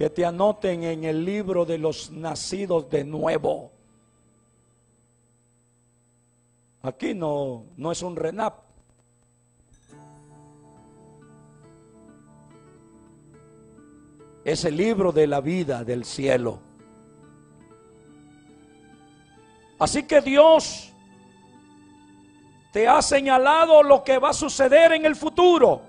que 0.00 0.08
te 0.08 0.24
anoten 0.24 0.82
en 0.82 1.04
el 1.04 1.26
libro 1.26 1.66
de 1.66 1.76
los 1.76 2.10
nacidos 2.10 2.88
de 2.88 3.04
nuevo. 3.04 3.70
Aquí 6.80 7.12
no, 7.12 7.64
no 7.76 7.92
es 7.92 8.00
un 8.00 8.16
renap. 8.16 8.60
es 14.42 14.64
el 14.64 14.78
libro 14.78 15.12
de 15.12 15.26
la 15.26 15.42
vida 15.42 15.84
del 15.84 16.06
cielo. 16.06 16.60
Así 19.78 20.04
que 20.04 20.22
Dios 20.22 20.90
te 22.72 22.88
ha 22.88 23.02
señalado 23.02 23.82
lo 23.82 24.02
que 24.02 24.16
va 24.16 24.30
a 24.30 24.32
suceder 24.32 24.92
en 24.92 25.04
el 25.04 25.14
futuro. 25.14 25.82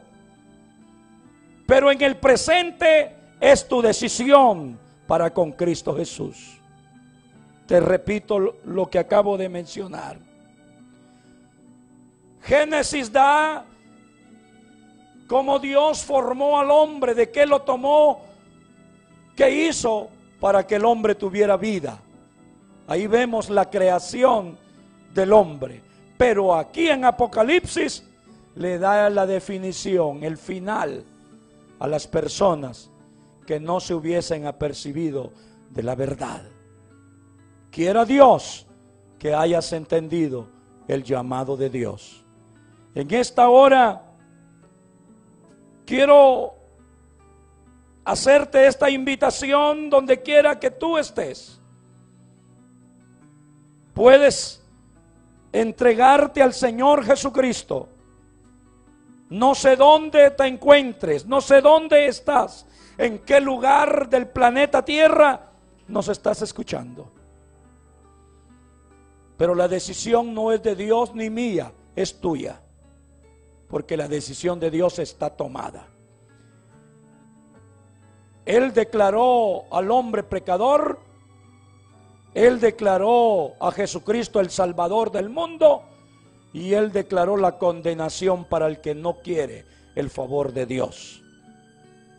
Pero 1.66 1.90
en 1.90 2.02
el 2.02 2.18
presente 2.18 3.21
es 3.42 3.68
tu 3.68 3.82
decisión 3.82 4.80
para 5.08 5.34
con 5.34 5.52
Cristo 5.52 5.94
Jesús. 5.96 6.58
Te 7.68 7.82
repito 7.82 8.56
lo 8.64 8.90
que 8.90 9.00
acabo 9.00 9.38
de 9.38 9.50
mencionar. 9.50 10.18
Génesis 12.42 13.12
da 13.12 13.66
cómo 15.28 15.60
Dios 15.60 16.04
formó 16.04 16.58
al 16.60 16.72
hombre, 16.72 17.14
de 17.14 17.30
que 17.30 17.46
lo 17.46 17.62
tomó 17.62 18.32
¿Qué 19.36 19.68
hizo 19.68 20.10
para 20.40 20.68
que 20.68 20.76
el 20.76 20.86
hombre 20.86 21.16
tuviera 21.16 21.58
vida? 21.58 22.00
Ahí 22.88 23.08
vemos 23.08 23.50
la 23.50 23.70
creación 23.70 24.58
del 25.14 25.34
hombre. 25.34 25.82
Pero 26.18 26.54
aquí 26.54 26.88
en 26.90 27.06
Apocalipsis 27.06 28.04
le 28.56 28.78
da 28.78 29.10
la 29.10 29.26
definición, 29.26 30.24
el 30.24 30.38
final 30.38 31.04
a 31.80 31.88
las 31.88 32.06
personas 32.06 32.92
que 33.52 33.60
no 33.60 33.82
se 33.82 33.94
hubiesen 33.94 34.46
apercibido 34.48 35.34
de 35.72 35.84
la 35.84 35.94
verdad. 35.94 36.42
Quiera 37.70 38.06
Dios 38.06 38.66
que 39.20 39.36
hayas 39.36 39.74
entendido 39.74 40.48
el 40.88 41.04
llamado 41.04 41.58
de 41.58 41.70
Dios. 41.70 42.24
En 42.96 43.14
esta 43.14 43.50
hora 43.50 44.04
quiero 45.86 46.54
hacerte 48.06 48.68
esta 48.68 48.90
invitación 48.90 49.90
donde 49.90 50.22
quiera 50.22 50.58
que 50.58 50.72
tú 50.72 50.98
estés. 50.98 51.60
Puedes 53.94 54.64
entregarte 55.52 56.42
al 56.42 56.54
Señor 56.54 57.04
Jesucristo. 57.04 57.90
No 59.30 59.54
sé 59.56 59.76
dónde 59.76 60.32
te 60.32 60.48
encuentres, 60.48 61.26
no 61.26 61.42
sé 61.42 61.60
dónde 61.60 62.06
estás, 62.06 62.66
en 63.02 63.18
qué 63.18 63.42
lugar 63.42 64.10
del 64.10 64.28
planeta 64.28 64.86
Tierra 64.86 65.50
nos 65.88 66.08
estás 66.08 66.44
escuchando. 66.44 67.12
Pero 69.38 69.56
la 69.56 69.68
decisión 69.68 70.36
no 70.36 70.52
es 70.52 70.62
de 70.62 70.76
Dios 70.76 71.16
ni 71.16 71.32
mía, 71.32 71.72
es 71.96 72.22
tuya. 72.22 72.62
Porque 73.68 73.98
la 73.98 74.08
decisión 74.08 74.60
de 74.60 74.70
Dios 74.70 75.00
está 75.00 75.32
tomada. 75.32 75.88
Él 78.46 78.72
declaró 78.72 79.64
al 79.72 79.90
hombre 79.90 80.22
pecador, 80.22 81.00
Él 82.36 82.60
declaró 82.60 83.54
a 83.60 83.72
Jesucristo 83.72 84.40
el 84.40 84.52
Salvador 84.52 85.12
del 85.12 85.30
mundo 85.30 85.86
y 86.54 86.76
Él 86.76 86.92
declaró 86.92 87.36
la 87.36 87.58
condenación 87.58 88.46
para 88.46 88.68
el 88.68 88.80
que 88.80 88.94
no 88.94 89.22
quiere 89.24 89.66
el 89.96 90.12
favor 90.12 90.54
de 90.54 90.68
Dios. 90.68 91.22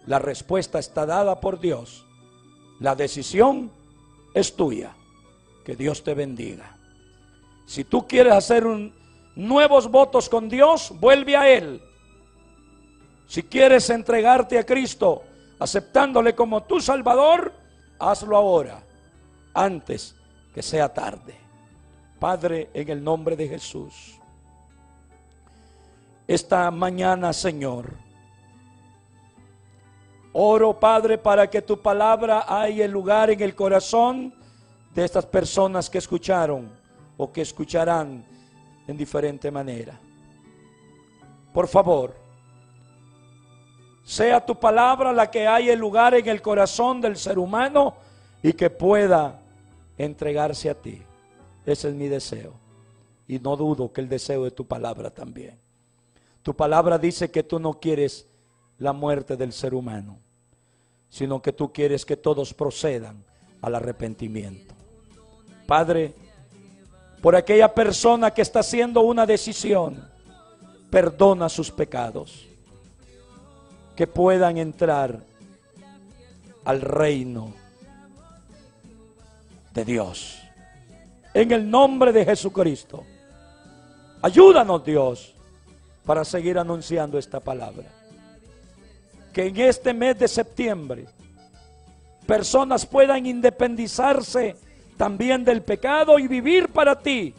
La 0.07 0.19
respuesta 0.19 0.79
está 0.79 1.07
dada 1.07 1.41
por 1.41 1.61
Dios. 1.61 2.05
La 2.81 2.95
decisión 2.95 3.71
es 4.35 4.57
tuya. 4.57 4.95
Que 5.65 5.77
Dios 5.77 6.03
te 6.03 6.15
bendiga. 6.15 6.77
Si 7.67 7.85
tú 7.85 8.07
quieres 8.07 8.33
hacer 8.33 8.67
nuevos 9.37 9.91
votos 9.91 10.29
con 10.29 10.49
Dios, 10.49 10.93
vuelve 10.99 11.37
a 11.37 11.49
Él. 11.49 11.81
Si 13.27 13.45
quieres 13.45 13.89
entregarte 13.91 14.59
a 14.59 14.67
Cristo, 14.67 15.23
aceptándole 15.59 16.35
como 16.35 16.65
tu 16.65 16.81
Salvador, 16.81 17.53
hazlo 17.99 18.37
ahora, 18.37 18.83
antes 19.55 20.17
que 20.53 20.63
sea 20.63 20.93
tarde. 20.93 21.35
Padre, 22.19 22.71
en 22.75 22.89
el 22.91 23.03
nombre 23.03 23.37
de 23.37 23.49
Jesús, 23.49 24.19
esta 26.27 26.71
mañana, 26.71 27.33
Señor, 27.33 28.02
oro, 30.33 30.79
Padre, 30.79 31.19
para 31.19 31.49
que 31.49 31.63
tu 31.63 31.81
palabra 31.81 32.45
haya 32.49 32.87
lugar 32.89 33.31
en 33.31 33.41
el 33.41 33.55
corazón 33.55 34.35
de 34.95 35.05
estas 35.05 35.27
personas 35.27 35.89
que 35.89 35.99
escucharon 35.99 36.71
o 37.17 37.33
que 37.33 37.43
escucharán 37.43 38.25
en 38.87 38.97
diferente 38.97 39.51
manera. 39.51 39.99
Por 41.53 41.69
favor, 41.69 42.15
sea 44.05 44.45
tu 44.45 44.59
palabra 44.59 45.13
la 45.13 45.31
que 45.31 45.47
haya 45.47 45.77
lugar 45.77 46.15
en 46.15 46.27
el 46.29 46.43
corazón 46.43 47.01
del 47.01 47.17
ser 47.17 47.39
humano 47.39 47.95
y 48.43 48.53
que 48.53 48.71
pueda 48.71 49.41
entregarse 49.97 50.71
a 50.71 50.75
ti. 50.75 51.03
Ese 51.65 51.89
es 51.89 51.95
mi 51.95 52.09
deseo. 52.09 52.55
Y 53.29 53.39
no 53.39 53.57
dudo 53.57 53.93
que 53.93 54.01
el 54.01 54.09
deseo 54.09 54.45
de 54.45 54.51
tu 54.51 54.67
palabra 54.67 55.11
también. 55.11 55.59
Tu 56.43 56.55
palabra 56.55 56.99
dice 56.99 57.31
que 57.31 57.45
tú 57.45 57.61
no 57.61 57.75
quieres 57.75 58.27
la 58.83 58.93
muerte 58.93 59.37
del 59.37 59.53
ser 59.53 59.75
humano, 59.75 60.19
sino 61.09 61.41
que 61.41 61.53
tú 61.53 61.73
quieres 61.73 62.05
que 62.05 62.17
todos 62.17 62.53
procedan 62.53 63.25
al 63.61 63.77
arrepentimiento. 63.77 64.75
Padre, 65.67 66.13
por 67.21 67.37
aquella 67.37 67.73
persona 67.73 68.33
que 68.33 68.43
está 68.43 68.61
haciendo 68.61 69.03
una 69.03 69.25
decisión, 69.25 70.11
perdona 70.91 71.49
sus 71.49 71.71
pecados 71.71 72.49
que 73.95 74.09
puedan 74.09 74.59
entrar 74.59 75.21
al 76.65 76.81
reino 76.81 77.55
de 79.73 79.85
Dios. 79.85 80.41
En 81.33 81.53
el 81.53 81.71
nombre 81.71 82.13
de 82.13 82.25
Jesucristo. 82.25 83.05
Ayúdanos 84.23 84.85
Dios 84.85 85.35
para 86.05 86.25
seguir 86.25 86.59
anunciando 86.59 87.17
esta 87.17 87.39
palabra. 87.39 88.02
Que 89.33 89.47
en 89.47 89.57
este 89.59 89.95
mes 89.95 90.19
de 90.19 90.29
septiembre 90.29 91.07
personas 92.27 92.87
puedan 92.87 93.27
independizarse 93.27 94.57
también 94.97 95.45
del 95.45 95.63
pecado 95.63 96.19
y 96.19 96.29
vivir 96.29 96.69
para 96.69 96.99
ti 96.99 97.35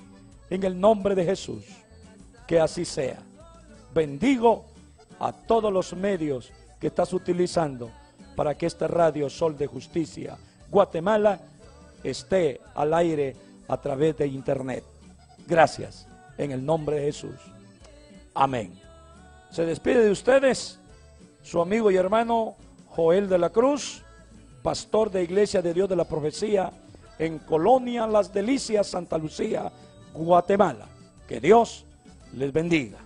en 0.49 0.63
el 0.63 0.79
nombre 0.79 1.15
de 1.15 1.25
Jesús. 1.25 1.63
Que 2.47 2.59
así 2.59 2.83
sea. 2.85 3.19
Bendigo 3.93 4.65
a 5.19 5.31
todos 5.31 5.71
los 5.71 5.93
medios 5.93 6.51
que 6.79 6.87
estás 6.87 7.13
utilizando 7.13 7.91
para 8.35 8.57
que 8.57 8.65
esta 8.65 8.87
radio 8.87 9.29
Sol 9.29 9.55
de 9.55 9.67
Justicia 9.67 10.37
Guatemala 10.69 11.39
esté 12.03 12.59
al 12.75 12.93
aire 12.93 13.35
a 13.67 13.79
través 13.79 14.17
de 14.17 14.27
internet. 14.27 14.83
Gracias 15.47 16.07
en 16.37 16.51
el 16.51 16.65
nombre 16.65 16.97
de 16.97 17.03
Jesús. 17.03 17.35
Amén. 18.33 18.73
Se 19.51 19.65
despide 19.65 20.03
de 20.03 20.11
ustedes 20.11 20.79
su 21.43 21.61
amigo 21.61 21.91
y 21.91 21.97
hermano 21.97 22.55
Joel 22.87 23.29
de 23.29 23.37
la 23.37 23.51
Cruz, 23.51 24.01
pastor 24.63 25.11
de 25.11 25.23
Iglesia 25.23 25.61
de 25.61 25.73
Dios 25.73 25.89
de 25.89 25.95
la 25.95 26.05
Profecía 26.05 26.71
en 27.19 27.37
Colonia 27.39 28.07
Las 28.07 28.33
Delicias, 28.33 28.87
Santa 28.87 29.17
Lucía, 29.17 29.71
Guatemala. 30.13 30.87
Que 31.27 31.39
Dios 31.39 31.85
les 32.33 32.51
bendiga. 32.51 33.02